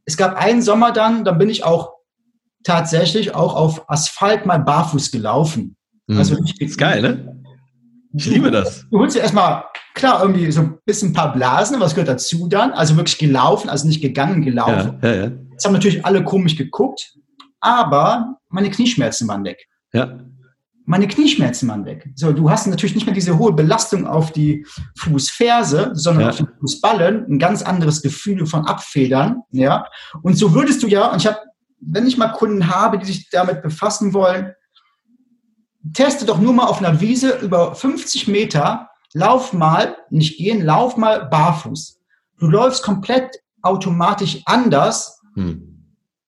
[0.05, 1.93] es gab einen Sommer dann, da bin ich auch
[2.63, 5.75] tatsächlich auch auf Asphalt mal barfuß gelaufen.
[6.07, 6.17] Mhm.
[6.17, 7.39] Also ich, ist geil, ne?
[8.15, 8.87] Ich liebe das.
[8.89, 12.47] Du holst dir erstmal, klar, irgendwie so ein bisschen ein paar Blasen, was gehört dazu
[12.47, 12.71] dann?
[12.71, 14.99] Also wirklich gelaufen, also nicht gegangen, gelaufen.
[15.01, 15.31] Ja, ja, ja.
[15.51, 17.15] Jetzt haben natürlich alle komisch geguckt,
[17.59, 19.67] aber meine Knieschmerzen waren weg.
[19.93, 20.19] Ja
[20.85, 22.09] meine Knieschmerzen waren weg.
[22.15, 24.65] So, du hast natürlich nicht mehr diese hohe Belastung auf die
[24.97, 26.29] Fußferse, sondern ja.
[26.29, 29.87] auf die Fußballen, ein ganz anderes Gefühl von Abfedern, ja.
[30.21, 31.37] Und so würdest du ja, und ich habe,
[31.79, 34.53] wenn ich mal Kunden habe, die sich damit befassen wollen,
[35.93, 40.97] teste doch nur mal auf einer Wiese über 50 Meter, lauf mal, nicht gehen, lauf
[40.97, 41.99] mal barfuß.
[42.39, 45.85] Du läufst komplett automatisch anders, hm.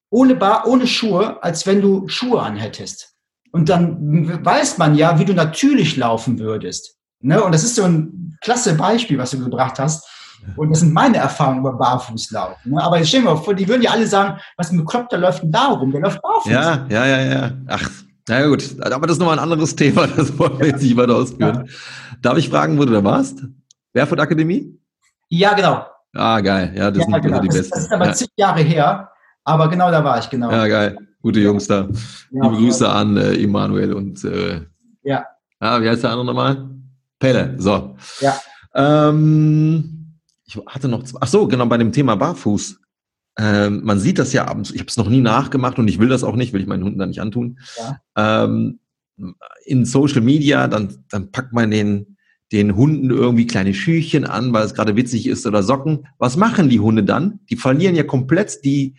[0.10, 3.14] ohne, Bar, ohne Schuhe, als wenn du Schuhe anhättest.
[3.52, 6.96] Und dann weiß man ja, wie du natürlich laufen würdest.
[7.22, 7.42] Ne?
[7.44, 10.08] Und das ist so ein klasse Beispiel, was du gebracht hast.
[10.56, 12.74] Und das sind meine Erfahrungen über Barfußlaufen.
[12.74, 12.84] Ne?
[12.84, 15.52] Aber jetzt stellen wir vor, die würden ja alle sagen, was ein Bekloppter läuft denn
[15.52, 15.92] da rum?
[15.92, 16.52] Der läuft barfuß.
[16.52, 17.52] Ja, ja, ja, ja.
[17.68, 17.90] Ach,
[18.28, 18.76] na ja, gut.
[18.82, 20.08] Aber das ist nochmal ein anderes Thema.
[20.08, 21.70] Das wollen wir jetzt nicht weiter ausführen.
[22.22, 23.44] Darf ich fragen, wo du da warst?
[23.94, 24.80] Barefoot Akademie?
[25.30, 25.86] Ja, genau.
[26.14, 26.74] Ah, geil.
[26.76, 27.40] Ja, das ja, sind genau.
[27.40, 27.72] die das, besten.
[27.72, 28.14] Das ist aber ja.
[28.14, 29.12] zig Jahre her.
[29.44, 30.52] Aber genau da war ich, genau.
[30.52, 30.98] Ja, geil.
[31.22, 31.88] Gute Jungs da.
[32.32, 34.62] Liebe Grüße an äh, Emanuel und äh,
[35.04, 35.26] ja.
[35.60, 36.70] Ah, wie heißt der andere nochmal?
[37.20, 37.56] Pelle.
[37.58, 37.96] So.
[38.22, 38.40] Ja.
[38.74, 40.16] Ähm,
[40.46, 42.80] ich hatte noch, ach so, genau bei dem Thema Barfuß.
[43.38, 44.72] Ähm, man sieht das ja abends.
[44.72, 46.84] Ich habe es noch nie nachgemacht und ich will das auch nicht, will ich meinen
[46.84, 47.60] Hunden da nicht antun.
[47.78, 48.44] Ja.
[48.44, 48.80] Ähm,
[49.66, 52.18] in Social Media, dann, dann packt man den,
[52.52, 56.08] den Hunden irgendwie kleine Schüchchen an, weil es gerade witzig ist oder Socken.
[56.18, 57.40] Was machen die Hunde dann?
[57.50, 58.96] Die verlieren ja komplett die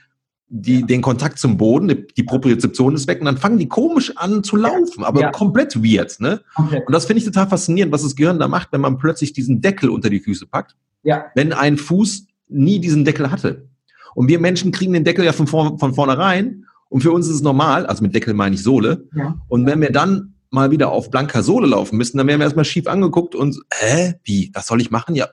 [0.48, 0.86] die, ja.
[0.86, 4.44] den Kontakt zum Boden, die, die Propriozeption ist weg und dann fangen die komisch an
[4.44, 5.30] zu laufen, aber ja.
[5.30, 6.20] komplett weird.
[6.20, 6.40] Ne?
[6.54, 6.86] Komplett.
[6.86, 9.60] Und das finde ich total faszinierend, was das Gehirn da macht, wenn man plötzlich diesen
[9.60, 10.76] Deckel unter die Füße packt.
[11.02, 11.26] Ja.
[11.34, 13.68] Wenn ein Fuß nie diesen Deckel hatte.
[14.16, 17.34] Und wir Menschen kriegen den Deckel ja von, vor, von vornherein und für uns ist
[17.34, 19.06] es normal, also mit Deckel meine ich Sohle.
[19.14, 19.36] Ja.
[19.48, 22.64] Und wenn wir dann mal wieder auf blanker Sohle laufen müssen, dann werden wir erstmal
[22.64, 25.16] schief angeguckt und, hä, wie, was soll ich machen?
[25.16, 25.28] Ja,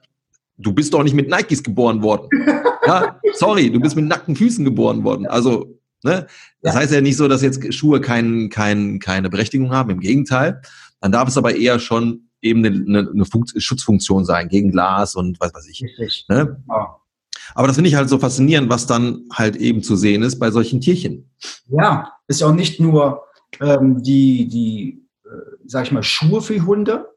[0.58, 2.30] du bist doch nicht mit Nikes geboren worden.
[2.86, 5.26] Ja, sorry, du bist mit nackten Füßen geboren worden.
[5.26, 6.28] Also, ne?
[6.62, 6.82] Das ja.
[6.82, 9.90] heißt ja nicht so, dass jetzt Schuhe kein, kein, keine Berechtigung haben.
[9.90, 10.62] Im Gegenteil.
[11.00, 13.26] Dann darf es aber eher schon eben eine, eine, eine
[13.56, 15.86] Schutzfunktion sein gegen Glas und was weiß ich.
[16.28, 16.62] Ne?
[16.68, 16.98] Ja.
[17.56, 20.52] Aber das finde ich halt so faszinierend, was dann halt eben zu sehen ist bei
[20.52, 21.30] solchen Tierchen.
[21.70, 23.24] Ja, ist ja auch nicht nur
[23.60, 27.14] ähm, die, die äh, sag ich mal, Schuhe für Hunde,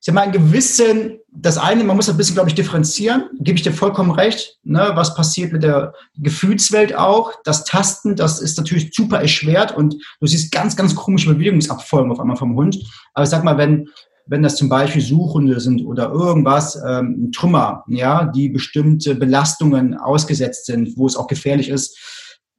[0.00, 3.56] ich habe mal einen gewissen, das eine, man muss ein bisschen, glaube ich, differenzieren, gebe
[3.56, 8.56] ich dir vollkommen recht, ne, was passiert mit der Gefühlswelt auch, das Tasten, das ist
[8.58, 12.78] natürlich super erschwert und du siehst ganz, ganz komische Bewegungsabfolgen auf einmal vom Hund.
[13.12, 13.88] Aber ich sag mal, wenn,
[14.28, 20.66] wenn das zum Beispiel Suchhunde sind oder irgendwas, ähm, Trümmer, ja, die bestimmte Belastungen ausgesetzt
[20.66, 21.98] sind, wo es auch gefährlich ist,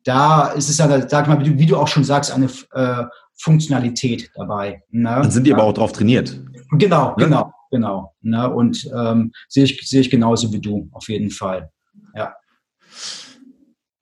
[0.04, 3.04] da ist es ja, sag mal, wie du, auch schon sagst, eine äh,
[3.38, 4.82] Funktionalität dabei.
[4.90, 5.20] Ne?
[5.22, 6.40] Dann sind die aber auch drauf trainiert.
[6.72, 7.26] Genau, ne?
[7.26, 8.16] genau, genau.
[8.22, 8.50] Ne?
[8.52, 11.70] Und ähm, sehe ich, sehe ich genauso wie du, auf jeden Fall.
[12.16, 12.34] Ja.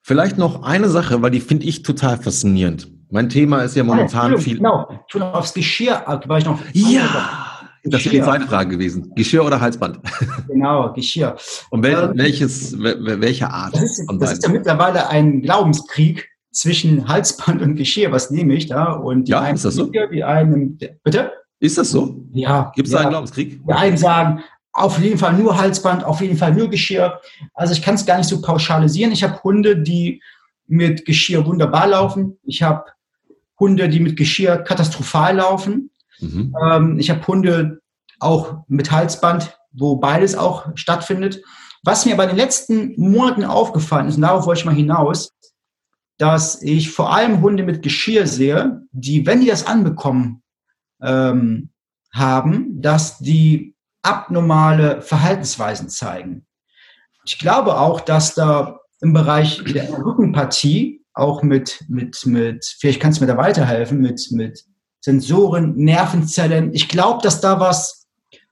[0.01, 2.87] Vielleicht noch eine Sache, weil die finde ich total faszinierend.
[3.09, 4.57] Mein Thema ist ja momentan ah, viel.
[4.57, 6.59] Genau, tu noch aufs Geschirr, war ich noch.
[6.73, 7.46] Ja,
[7.89, 9.11] das wäre die zweite Frage gewesen.
[9.15, 9.99] Geschirr oder Halsband?
[10.47, 11.35] Genau, Geschirr.
[11.69, 13.75] Und wel, ähm, welches, welche Art?
[13.75, 18.11] Das ist, das ist ja mittlerweile ein Glaubenskrieg zwischen Halsband und Geschirr.
[18.11, 18.93] Was nehme ich da?
[18.93, 19.85] Und die ja, einen ist das so?
[19.85, 21.31] Die einen, bitte?
[21.59, 22.25] Ist das so?
[22.31, 22.71] Ja.
[22.75, 23.01] Gibt es ja.
[23.01, 23.61] einen Glaubenskrieg?
[23.65, 27.19] Die einen sagen, auf jeden Fall nur Halsband, auf jeden Fall nur Geschirr.
[27.53, 29.11] Also ich kann es gar nicht so pauschalisieren.
[29.11, 30.21] Ich habe Hunde, die
[30.67, 32.37] mit Geschirr wunderbar laufen.
[32.43, 32.85] Ich habe
[33.59, 35.89] Hunde, die mit Geschirr katastrophal laufen.
[36.19, 36.55] Mhm.
[36.61, 37.79] Ähm, ich habe Hunde
[38.19, 41.41] auch mit Halsband, wo beides auch stattfindet.
[41.83, 45.31] Was mir bei den letzten Monaten aufgefallen ist, und darauf wollte ich mal hinaus,
[46.17, 50.41] dass ich vor allem Hunde mit Geschirr sehe, die, wenn die das anbekommen
[51.01, 51.69] ähm,
[52.11, 56.45] haben, dass die abnormale Verhaltensweisen zeigen.
[57.25, 63.19] Ich glaube auch, dass da im Bereich der Rückenpartie auch mit, mit, mit, vielleicht kannst
[63.19, 64.65] du mir da weiterhelfen, mit, mit
[65.07, 66.73] Sensoren, Nervenzellen.
[66.73, 68.07] Ich glaube, dass da was,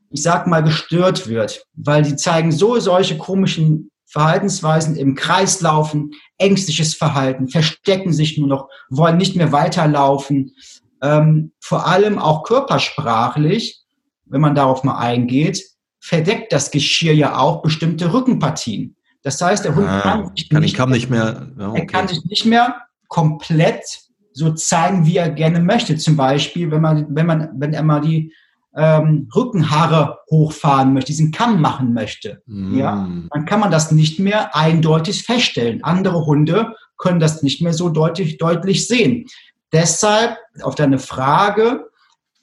[0.10, 6.12] ich sag mal, gestört wird, weil die zeigen so solche komischen Verhaltensweisen im Kreis laufen,
[6.38, 10.54] ängstliches Verhalten, verstecken sich nur noch, wollen nicht mehr weiterlaufen.
[11.02, 13.82] Ähm, vor allem auch körpersprachlich,
[14.24, 15.62] wenn man darauf mal eingeht,
[16.00, 18.96] verdeckt das Geschirr ja auch bestimmte Rückenpartien.
[19.24, 21.80] Das heißt, der Hund ah, kann, sich nicht, kann nicht mehr, ja, okay.
[21.82, 24.05] er kann sich nicht mehr komplett
[24.36, 25.96] so zeigen, wie er gerne möchte.
[25.96, 28.34] Zum Beispiel, wenn man, wenn man, wenn er mal die
[28.76, 32.78] ähm, Rückenhaare hochfahren möchte, diesen Kamm machen möchte, mm.
[32.78, 35.84] ja, dann kann man das nicht mehr eindeutig feststellen.
[35.86, 39.26] Andere Hunde können das nicht mehr so deutlich, deutlich sehen.
[39.72, 41.86] Deshalb auf deine Frage,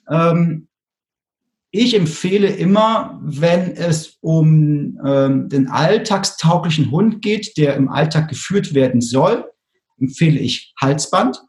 [0.09, 0.67] ähm,
[1.69, 8.73] ich empfehle immer, wenn es um ähm, den alltagstauglichen Hund geht, der im Alltag geführt
[8.73, 9.45] werden soll,
[9.99, 11.39] empfehle ich Halsband.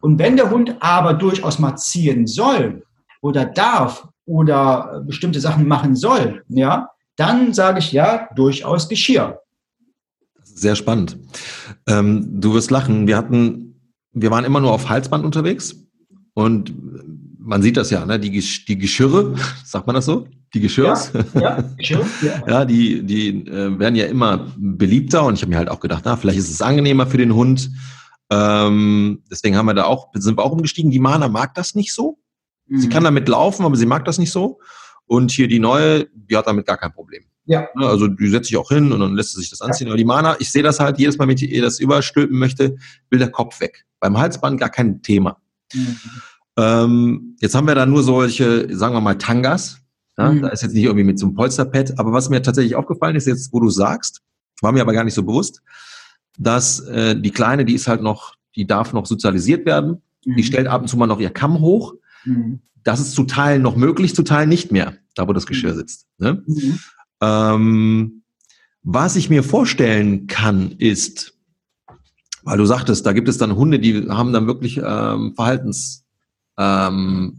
[0.00, 2.84] Und wenn der Hund aber durchaus mal ziehen soll
[3.20, 9.40] oder darf oder bestimmte Sachen machen soll, ja, dann sage ich ja, durchaus Geschirr.
[10.42, 11.18] Sehr spannend.
[11.86, 13.06] Ähm, du wirst lachen.
[13.06, 13.80] Wir hatten,
[14.12, 15.76] wir waren immer nur auf Halsband unterwegs
[16.34, 16.74] und
[17.46, 18.18] man sieht das ja, ne?
[18.18, 19.34] die, die Geschirre,
[19.64, 20.26] sagt man das so?
[20.52, 21.12] Die Geschirrs?
[21.34, 22.42] Ja, ja, Geschirr, ja.
[22.48, 26.02] ja die, die äh, werden ja immer beliebter und ich habe mir halt auch gedacht,
[26.04, 27.70] na, vielleicht ist es angenehmer für den Hund.
[28.30, 30.90] Ähm, deswegen haben wir da auch, sind wir auch umgestiegen.
[30.90, 32.18] Die Mana mag das nicht so.
[32.66, 32.80] Mhm.
[32.80, 34.58] Sie kann damit laufen, aber sie mag das nicht so.
[35.06, 37.24] Und hier die neue, die hat damit gar kein Problem.
[37.44, 37.68] Ja.
[37.76, 39.86] Ne, also die setzt sich auch hin und dann lässt sie sich das anziehen.
[39.86, 42.76] Aber die Mana, ich sehe das halt jedes Mal, wenn ich ihr das überstülpen möchte,
[43.10, 43.84] will der Kopf weg.
[44.00, 45.40] Beim Halsband gar kein Thema.
[45.72, 45.96] Mhm.
[46.58, 49.78] Ähm, jetzt haben wir da nur solche, sagen wir mal, Tangas.
[50.18, 50.32] Ja?
[50.32, 50.42] Mhm.
[50.42, 51.98] Da ist jetzt nicht irgendwie mit so einem Polsterpad.
[52.00, 54.22] Aber was mir tatsächlich aufgefallen ist, jetzt, wo du sagst,
[54.60, 55.62] war mir aber gar nicht so bewusst,
[56.38, 60.02] dass äh, die Kleine, die ist halt noch, die darf noch sozialisiert werden.
[60.24, 60.36] Mhm.
[60.36, 61.94] Die stellt ab und zu mal noch ihr Kamm hoch.
[62.24, 62.60] Mhm.
[62.84, 65.76] Das ist zu Teilen noch möglich, zu Teilen nicht mehr, da wo das Geschirr mhm.
[65.76, 66.06] sitzt.
[66.18, 66.42] Ne?
[66.46, 66.78] Mhm.
[67.20, 68.22] Ähm,
[68.82, 71.34] was ich mir vorstellen kann, ist,
[72.44, 76.04] weil du sagtest, da gibt es dann Hunde, die haben dann wirklich ähm, Verhaltens
[76.58, 77.38] ähm.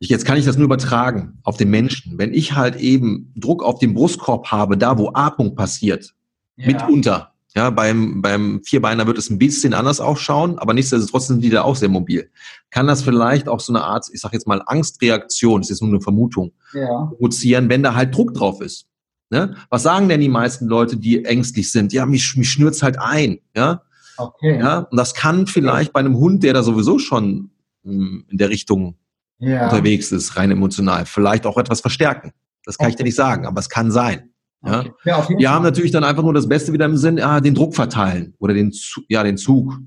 [0.00, 2.18] Ich, jetzt kann ich das nur übertragen auf den Menschen.
[2.18, 6.14] Wenn ich halt eben Druck auf den Brustkorb habe, da wo Atmung passiert,
[6.56, 6.68] ja.
[6.68, 11.50] mitunter, ja, beim, beim Vierbeiner wird es ein bisschen anders ausschauen, aber nichtsdestotrotz sind die
[11.50, 12.30] da auch sehr mobil.
[12.70, 15.90] Kann das vielleicht auch so eine Art, ich sag jetzt mal, Angstreaktion, das ist nur
[15.90, 17.06] eine Vermutung, ja.
[17.06, 18.86] provozieren, wenn da halt Druck drauf ist?
[19.30, 19.56] Ne?
[19.70, 21.92] Was sagen denn die meisten Leute, die ängstlich sind?
[21.92, 23.82] Ja, mich, mich schnürt's halt ein, ja.
[24.16, 24.58] Okay.
[24.58, 27.50] Ja, und das kann vielleicht bei einem Hund, der da sowieso schon
[27.84, 28.96] in der Richtung
[29.38, 29.64] ja.
[29.64, 31.06] unterwegs ist, rein emotional.
[31.06, 32.32] Vielleicht auch etwas verstärken.
[32.64, 32.92] Das kann okay.
[32.92, 34.30] ich dir nicht sagen, aber es kann sein.
[34.64, 34.80] Ja?
[34.80, 34.92] Okay.
[35.04, 37.74] ja Wir haben natürlich dann einfach nur das Beste wieder im Sinn, ja, den Druck
[37.74, 38.72] verteilen oder den,
[39.08, 39.78] ja, den Zug,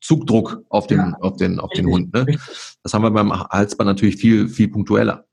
[0.00, 1.16] Zugdruck auf den, ja.
[1.20, 2.12] auf den, auf den Hund.
[2.14, 2.26] Ne?
[2.82, 5.24] Das haben wir beim Halsband natürlich viel, viel punktueller.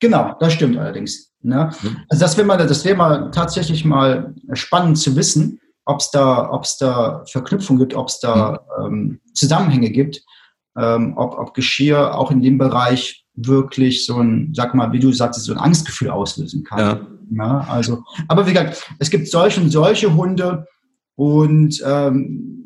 [0.00, 1.32] Genau, das stimmt allerdings.
[1.40, 1.70] Ne?
[2.08, 6.62] Also das wäre mal, das wäre mal tatsächlich mal spannend zu wissen, ob es da,
[6.80, 8.86] da Verknüpfungen gibt, ob es da mhm.
[8.86, 10.22] ähm, Zusammenhänge gibt
[10.76, 15.12] ähm, ob, ob Geschirr auch in dem Bereich wirklich so ein, sag mal, wie du
[15.12, 16.78] sagst, so ein Angstgefühl auslösen kann.
[16.78, 17.00] Ja.
[17.30, 20.66] Ja also, aber wie gesagt, es gibt solche und solche Hunde
[21.16, 22.60] und ähm,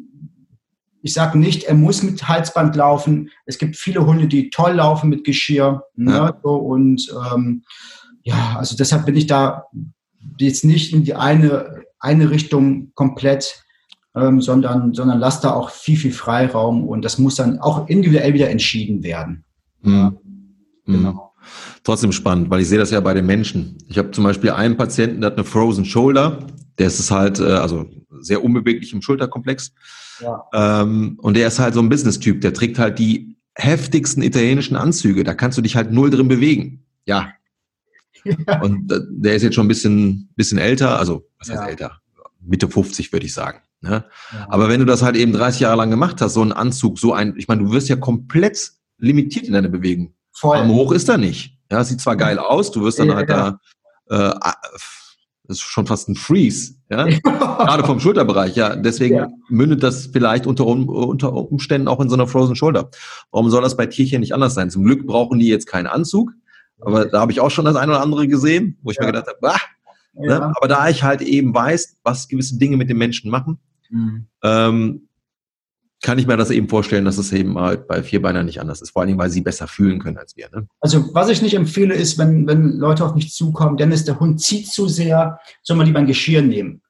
[1.02, 3.30] ich sage nicht, er muss mit Halsband laufen.
[3.46, 5.84] Es gibt viele Hunde, die toll laufen mit Geschirr.
[5.94, 6.12] Ne?
[6.12, 6.40] Ja.
[6.42, 7.62] So, und ähm,
[8.24, 9.64] ja, also deshalb bin ich da
[10.38, 13.64] jetzt nicht in die eine, eine Richtung komplett
[14.18, 18.34] ähm, sondern, sondern lasst da auch viel, viel Freiraum und das muss dann auch individuell
[18.34, 19.44] wieder entschieden werden.
[19.82, 19.92] Mhm.
[19.92, 20.12] Ja,
[20.86, 21.27] genau.
[21.84, 23.78] Trotzdem spannend, weil ich sehe das ja bei den Menschen.
[23.88, 26.46] Ich habe zum Beispiel einen Patienten, der hat eine Frozen Shoulder,
[26.78, 27.88] der ist halt, äh, also
[28.20, 29.72] sehr unbeweglich im Schulterkomplex.
[30.20, 30.82] Ja.
[30.82, 35.24] Ähm, und der ist halt so ein Business-Typ, der trägt halt die heftigsten italienischen Anzüge.
[35.24, 36.84] Da kannst du dich halt null drin bewegen.
[37.04, 37.32] Ja.
[38.24, 38.60] ja.
[38.62, 41.68] Und äh, der ist jetzt schon ein bisschen, bisschen älter, also was heißt ja.
[41.68, 42.00] älter?
[42.40, 43.60] Mitte 50 würde ich sagen.
[43.80, 44.04] Ne?
[44.32, 44.46] Ja.
[44.48, 47.12] Aber wenn du das halt eben 30 Jahre lang gemacht hast, so ein Anzug, so
[47.12, 50.14] ein, ich meine, du wirst ja komplett limitiert in deiner Bewegung.
[50.38, 50.56] Voll.
[50.56, 51.58] Arm hoch ist er nicht.
[51.70, 53.58] Ja, sieht zwar geil aus, du wirst dann ja, halt ja.
[54.08, 54.52] da, äh,
[55.44, 58.76] das ist schon fast ein Freeze, ja, gerade vom Schulterbereich, ja.
[58.76, 59.28] Deswegen ja.
[59.48, 62.90] mündet das vielleicht unter, unter Umständen auch in so einer Frozen Shoulder.
[63.30, 64.70] Warum soll das bei Tierchen nicht anders sein?
[64.70, 66.32] Zum Glück brauchen die jetzt keinen Anzug,
[66.80, 69.26] aber da habe ich auch schon das eine oder andere gesehen, wo ich mir gedacht
[69.26, 69.58] habe, bah,
[70.14, 70.52] ne?
[70.54, 73.58] aber da ich halt eben weiß, was gewisse Dinge mit den Menschen machen,
[73.90, 74.26] Mhm.
[74.42, 75.07] Ähm,
[76.02, 78.90] kann ich mir das eben vorstellen, dass es eben halt bei Vierbeinern nicht anders ist.
[78.90, 80.48] Vor allen Dingen, weil sie besser fühlen können als wir.
[80.50, 80.68] Ne?
[80.80, 84.40] Also was ich nicht empfehle, ist, wenn, wenn Leute auf mich zukommen, Dennis, der Hund
[84.40, 86.82] zieht zu sehr, soll man lieber ein Geschirr nehmen.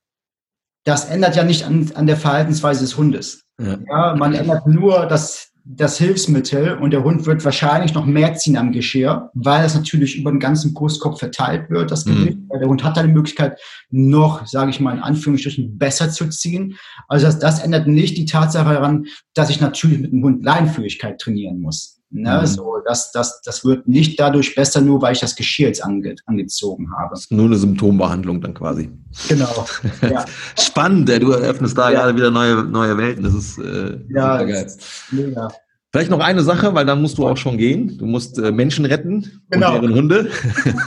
[0.84, 3.44] Das ändert ja nicht an, an der Verhaltensweise des Hundes.
[3.60, 3.78] Ja.
[3.88, 8.56] ja man ändert nur das, das Hilfsmittel und der Hund wird wahrscheinlich noch mehr ziehen
[8.56, 12.38] am Geschirr, weil es natürlich über den ganzen Brustkopf verteilt wird, das Gewicht.
[12.38, 12.48] Mhm.
[12.58, 13.60] Der Hund hat dann die Möglichkeit,
[13.90, 16.76] noch, sage ich mal in Anführungsstrichen, besser zu ziehen.
[17.06, 21.20] Also das, das ändert nicht die Tatsache daran, dass ich natürlich mit dem Hund Leinführigkeit
[21.20, 21.97] trainieren muss.
[22.10, 22.46] Ne, mhm.
[22.46, 26.14] so, das, das, das wird nicht dadurch besser, nur weil ich das Geschirr jetzt ange,
[26.24, 27.10] angezogen habe.
[27.10, 28.90] Das ist nur eine Symptombehandlung dann quasi.
[29.28, 29.66] Genau.
[30.00, 30.24] Ja.
[30.58, 32.00] Spannend, du eröffnest da ja.
[32.00, 33.24] gerade wieder neue, neue Welten.
[33.24, 34.66] Das ist äh, ja, geil.
[35.10, 35.48] Mega.
[35.90, 37.98] Vielleicht noch eine Sache, weil dann musst du auch schon gehen.
[37.98, 39.74] Du musst äh, Menschen retten genau.
[39.74, 40.30] und deren Hunde.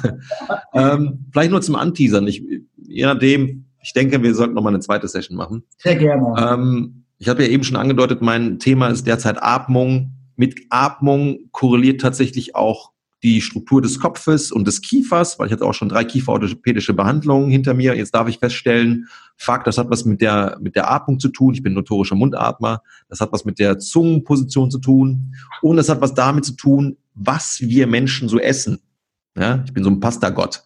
[0.74, 2.28] ähm, vielleicht nur zum Anteasern.
[2.28, 2.44] Ich,
[2.78, 5.64] je nachdem, ich denke, wir sollten noch mal eine zweite Session machen.
[5.78, 6.34] Sehr gerne.
[6.38, 12.02] Ähm, ich habe ja eben schon angedeutet, mein Thema ist derzeit Atmung mit Atmung korreliert
[12.02, 12.92] tatsächlich auch
[13.24, 17.52] die Struktur des Kopfes und des Kiefers, weil ich hatte auch schon drei kieferorthopädische Behandlungen
[17.52, 17.96] hinter mir.
[17.96, 19.08] Jetzt darf ich feststellen,
[19.38, 21.54] fuck, das hat was mit der, mit der Atmung zu tun.
[21.54, 22.82] Ich bin notorischer Mundatmer.
[23.10, 25.36] Das hat was mit der Zungenposition zu tun.
[25.62, 28.80] Und das hat was damit zu tun, was wir Menschen so essen.
[29.38, 30.64] Ja, ich bin so ein Pasta-Gott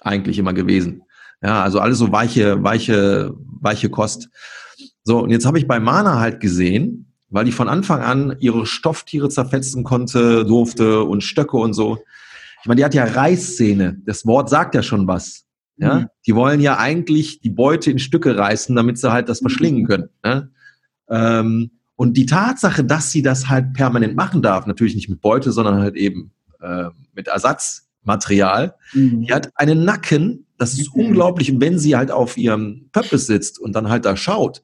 [0.00, 1.02] eigentlich immer gewesen.
[1.42, 4.28] Ja, also alles so weiche, weiche, weiche Kost.
[5.02, 8.66] So, und jetzt habe ich bei Mana halt gesehen, weil die von Anfang an ihre
[8.66, 11.98] Stofftiere zerfetzen konnte, durfte und Stöcke und so.
[12.62, 13.98] Ich meine, die hat ja Reißzähne.
[14.04, 15.44] Das Wort sagt ja schon was.
[15.78, 16.06] Ja, mhm.
[16.26, 19.86] die wollen ja eigentlich die Beute in Stücke reißen, damit sie halt das verschlingen mhm.
[19.86, 20.08] können.
[20.24, 20.50] Ne?
[21.10, 25.52] Ähm, und die Tatsache, dass sie das halt permanent machen darf, natürlich nicht mit Beute,
[25.52, 29.22] sondern halt eben äh, mit Ersatzmaterial, mhm.
[29.22, 31.02] die hat einen Nacken, das ist mhm.
[31.06, 31.52] unglaublich.
[31.52, 34.62] Und wenn sie halt auf ihrem Pöppes sitzt und dann halt da schaut,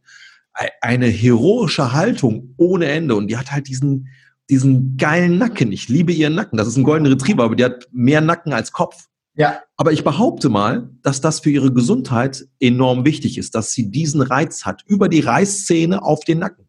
[0.81, 4.09] eine heroische Haltung ohne Ende und die hat halt diesen,
[4.51, 5.73] diesen geilen Nacken.
[5.73, 6.57] Ich liebe ihren Nacken.
[6.57, 9.09] Das ist ein goldener Retriever, aber die hat mehr Nacken als Kopf.
[9.35, 9.61] Ja.
[9.77, 14.21] Aber ich behaupte mal, dass das für ihre Gesundheit enorm wichtig ist, dass sie diesen
[14.21, 16.67] Reiz hat, über die Reißzähne auf den Nacken.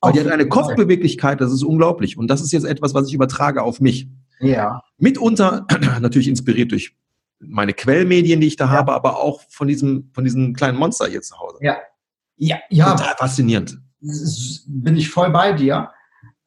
[0.00, 2.16] Weil die hat eine Kopfbeweglichkeit, das ist unglaublich.
[2.16, 4.08] Und das ist jetzt etwas, was ich übertrage auf mich.
[4.40, 4.82] Ja.
[4.98, 5.66] Mitunter
[6.00, 6.94] natürlich inspiriert durch
[7.38, 8.70] meine Quellmedien, die ich da ja.
[8.70, 11.58] habe, aber auch von diesem, von diesem kleinen Monster hier zu Hause.
[11.60, 11.76] Ja.
[12.36, 12.94] Ja, ja.
[12.94, 13.76] Total faszinierend.
[14.66, 15.90] Bin ich voll bei dir.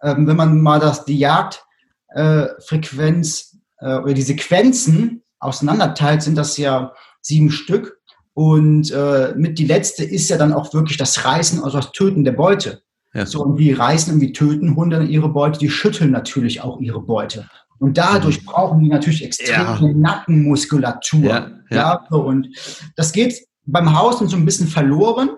[0.01, 6.55] Ähm, wenn man mal das, die Jagdfrequenz äh, äh, oder die Sequenzen auseinanderteilt, sind das
[6.57, 7.99] ja sieben Stück.
[8.33, 12.23] Und äh, mit die letzte ist ja dann auch wirklich das Reißen, also das Töten
[12.23, 12.81] der Beute.
[13.13, 13.25] Ja.
[13.25, 15.57] So, und wie reißen und wie töten Hunde ihre Beute?
[15.59, 17.49] Die schütteln natürlich auch ihre Beute.
[17.79, 18.45] Und dadurch mhm.
[18.45, 19.93] brauchen die natürlich extreme ja.
[19.93, 21.23] Nackenmuskulatur.
[21.23, 22.05] Ja, ja.
[22.09, 22.49] ja, und
[22.95, 23.35] das geht
[23.65, 25.29] beim Haus so ein bisschen verloren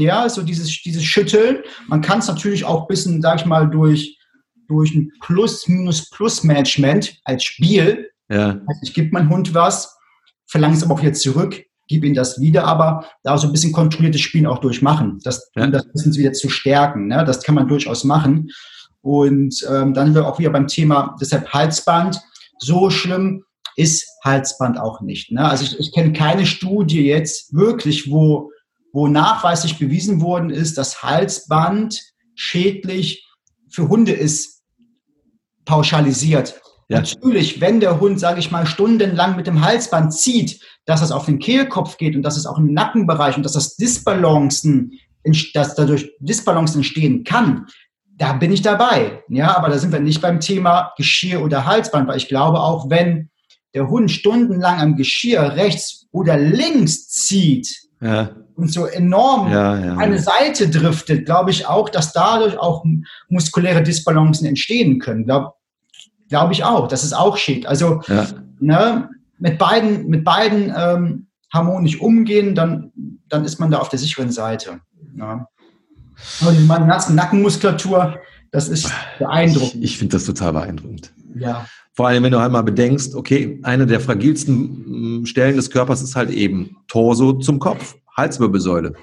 [0.00, 1.58] ja, so dieses, dieses Schütteln.
[1.88, 4.18] Man kann es natürlich auch ein bisschen, sag ich mal, durch,
[4.68, 8.10] durch ein Plus-Minus-Plus-Management als Spiel.
[8.30, 8.60] Ja.
[8.66, 9.96] Also ich gebe meinem Hund was,
[10.46, 13.72] verlange es aber auch wieder zurück, gebe ihm das wieder, aber da so ein bisschen
[13.72, 15.64] kontrolliertes Spielen auch durchmachen, das, ja.
[15.64, 17.08] um das bisschen wieder zu stärken.
[17.08, 17.24] Ne?
[17.26, 18.50] Das kann man durchaus machen.
[19.02, 22.18] Und ähm, dann sind wir auch wieder beim Thema, deshalb Halsband.
[22.58, 23.44] So schlimm
[23.76, 25.32] ist Halsband auch nicht.
[25.32, 25.44] Ne?
[25.44, 28.52] Also ich, ich kenne keine Studie jetzt wirklich, wo
[28.92, 32.00] wo nachweislich bewiesen worden ist, dass Halsband
[32.34, 33.26] schädlich
[33.70, 34.62] für Hunde ist,
[35.64, 36.60] pauschalisiert.
[36.88, 36.98] Ja.
[36.98, 41.24] Natürlich, wenn der Hund, sage ich mal, stundenlang mit dem Halsband zieht, dass es auf
[41.24, 44.98] den Kehlkopf geht und dass es auch im Nackenbereich und dass das Disbalancen,
[45.54, 47.66] dass dadurch Disbalance entstehen kann,
[48.18, 49.22] da bin ich dabei.
[49.28, 52.90] Ja, aber da sind wir nicht beim Thema Geschirr oder Halsband, weil ich glaube auch,
[52.90, 53.30] wenn
[53.74, 59.96] der Hund stundenlang am Geschirr rechts oder links zieht, ja und so enorm ja, ja,
[59.96, 62.84] eine Seite driftet, glaube ich auch, dass dadurch auch
[63.28, 65.24] muskuläre Disbalancen entstehen können.
[65.24, 65.52] Glaube
[66.32, 66.88] glaub ich auch.
[66.88, 67.68] Das ist auch schick.
[67.68, 68.00] Also
[68.58, 72.90] ne, mit beiden, mit beiden ähm, harmonisch umgehen, dann,
[73.28, 74.80] dann ist man da auf der sicheren Seite.
[75.16, 75.46] Ja.
[76.40, 78.18] Aber die Nackenmuskulatur,
[78.50, 79.84] das ist beeindruckend.
[79.84, 81.12] Ich, ich finde das total beeindruckend.
[81.34, 81.66] Ja.
[81.94, 86.30] Vor allem, wenn du einmal bedenkst, okay, eine der fragilsten Stellen des Körpers ist halt
[86.30, 87.96] eben Torso zum Kopf.
[88.16, 88.94] Halswirbelsäule.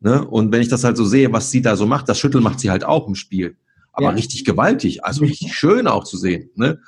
[0.00, 0.26] Ne?
[0.26, 2.60] Und wenn ich das halt so sehe, was sie da so macht, das Schütteln macht
[2.60, 3.56] sie halt auch im Spiel.
[3.92, 4.10] Aber ja.
[4.10, 6.50] richtig gewaltig, also richtig schön auch zu sehen.
[6.54, 6.78] Ne?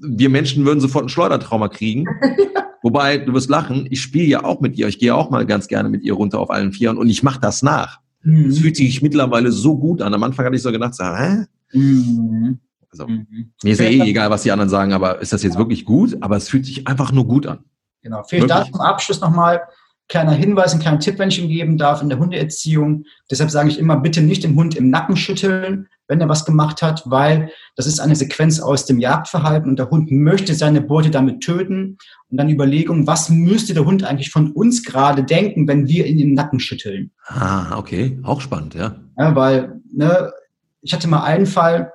[0.00, 2.06] Wir Menschen würden sofort ein Schleudertrauma kriegen.
[2.82, 4.86] Wobei, du wirst lachen, ich spiele ja auch mit ihr.
[4.86, 7.40] Ich gehe auch mal ganz gerne mit ihr runter auf allen Vieren und ich mache
[7.40, 8.00] das nach.
[8.20, 8.52] Es mhm.
[8.52, 10.14] fühlt sich mittlerweile so gut an.
[10.14, 11.44] Am Anfang hatte ich so gedacht, so, hä?
[11.72, 12.58] Mhm.
[12.90, 13.52] Also, mhm.
[13.62, 16.16] mir ist ja eh egal, was die anderen sagen, aber ist das jetzt wirklich gut?
[16.20, 17.60] Aber es fühlt sich einfach nur gut an.
[18.02, 18.22] Genau.
[18.22, 19.62] Vielleicht da zum Abschluss nochmal,
[20.08, 23.04] kleiner Hinweis, ein kleiner Tipp, wenn ich ihm geben darf in der Hundeerziehung.
[23.30, 26.80] Deshalb sage ich immer, bitte nicht den Hund im Nacken schütteln, wenn er was gemacht
[26.80, 31.10] hat, weil das ist eine Sequenz aus dem Jagdverhalten und der Hund möchte seine Beute
[31.10, 31.98] damit töten.
[32.30, 36.18] Und dann Überlegung, was müsste der Hund eigentlich von uns gerade denken, wenn wir ihn
[36.18, 37.10] im Nacken schütteln?
[37.26, 38.96] Ah, okay, auch spannend, ja.
[39.18, 40.32] Ja, weil, ne,
[40.80, 41.92] ich hatte mal einen Fall,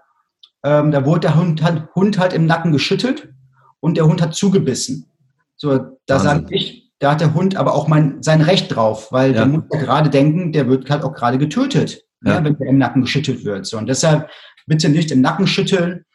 [0.64, 1.64] ähm, da wurde der Hund,
[1.96, 3.34] Hund halt im Nacken geschüttelt
[3.80, 5.08] und der Hund hat zugebissen.
[5.56, 9.32] So, da sage ich, da hat der Hund aber auch mein, sein Recht drauf, weil
[9.32, 9.40] ja.
[9.40, 12.36] der muss ja gerade denken, der wird halt auch gerade getötet, ja.
[12.36, 13.66] Ja, wenn der im Nacken geschüttelt wird.
[13.66, 14.30] So, und deshalb
[14.68, 16.06] bitte nicht im Nacken schütteln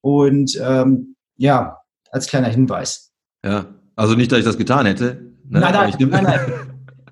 [0.00, 1.78] und ähm, ja,
[2.10, 3.12] als kleiner Hinweis.
[3.44, 5.32] Ja, also nicht, dass ich das getan hätte.
[5.48, 5.60] Ne?
[5.60, 6.40] Nein, nein, nein, nein, nein,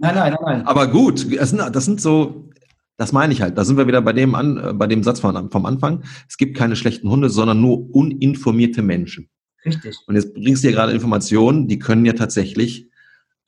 [0.00, 0.66] nein, nein, nein.
[0.66, 2.50] Aber gut, das sind, das sind so,
[2.96, 3.56] das meine ich halt.
[3.56, 6.02] Da sind wir wieder bei dem, an, äh, bei dem Satz von, vom Anfang.
[6.28, 9.28] Es gibt keine schlechten Hunde, sondern nur uninformierte Menschen.
[9.64, 9.96] Richtig.
[10.08, 12.89] Und jetzt bringst du dir gerade Informationen, die können ja tatsächlich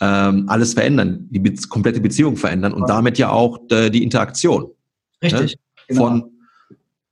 [0.02, 2.86] ähm, alles verändern, die be komplette Beziehung verändern und ja.
[2.88, 4.66] damit ja auch äh, die Interaktion.
[5.22, 5.52] Richtig.
[5.52, 5.60] Ne?
[5.86, 6.00] Genau.
[6.02, 6.30] Von,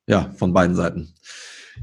[0.09, 1.15] ja, von beiden Seiten.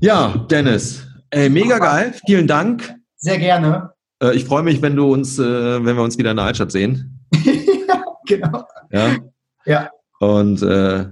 [0.01, 2.13] Ja, Dennis, ey, mega geil.
[2.25, 2.93] Vielen Dank.
[3.15, 3.91] Sehr gerne.
[4.21, 6.73] Äh, ich freue mich, wenn du uns, äh, wenn wir uns wieder in der Altstadt
[6.73, 7.25] sehen.
[7.33, 8.65] ja, genau.
[8.91, 9.15] Ja.
[9.65, 9.89] Ja.
[10.19, 11.05] Und äh,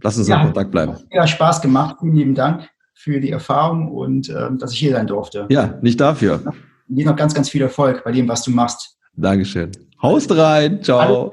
[0.00, 0.38] lass uns ja.
[0.40, 0.96] in Kontakt bleiben.
[1.10, 1.96] Ja, Spaß gemacht.
[1.98, 5.46] Vielen lieben Dank für die Erfahrung und äh, dass ich hier sein durfte.
[5.48, 6.40] Ja, nicht dafür.
[6.86, 8.99] Dir noch ganz, ganz viel Erfolg bei dem, was du machst.
[9.16, 9.72] Dankeschön.
[10.02, 10.82] Haust rein.
[10.82, 11.30] Ciao.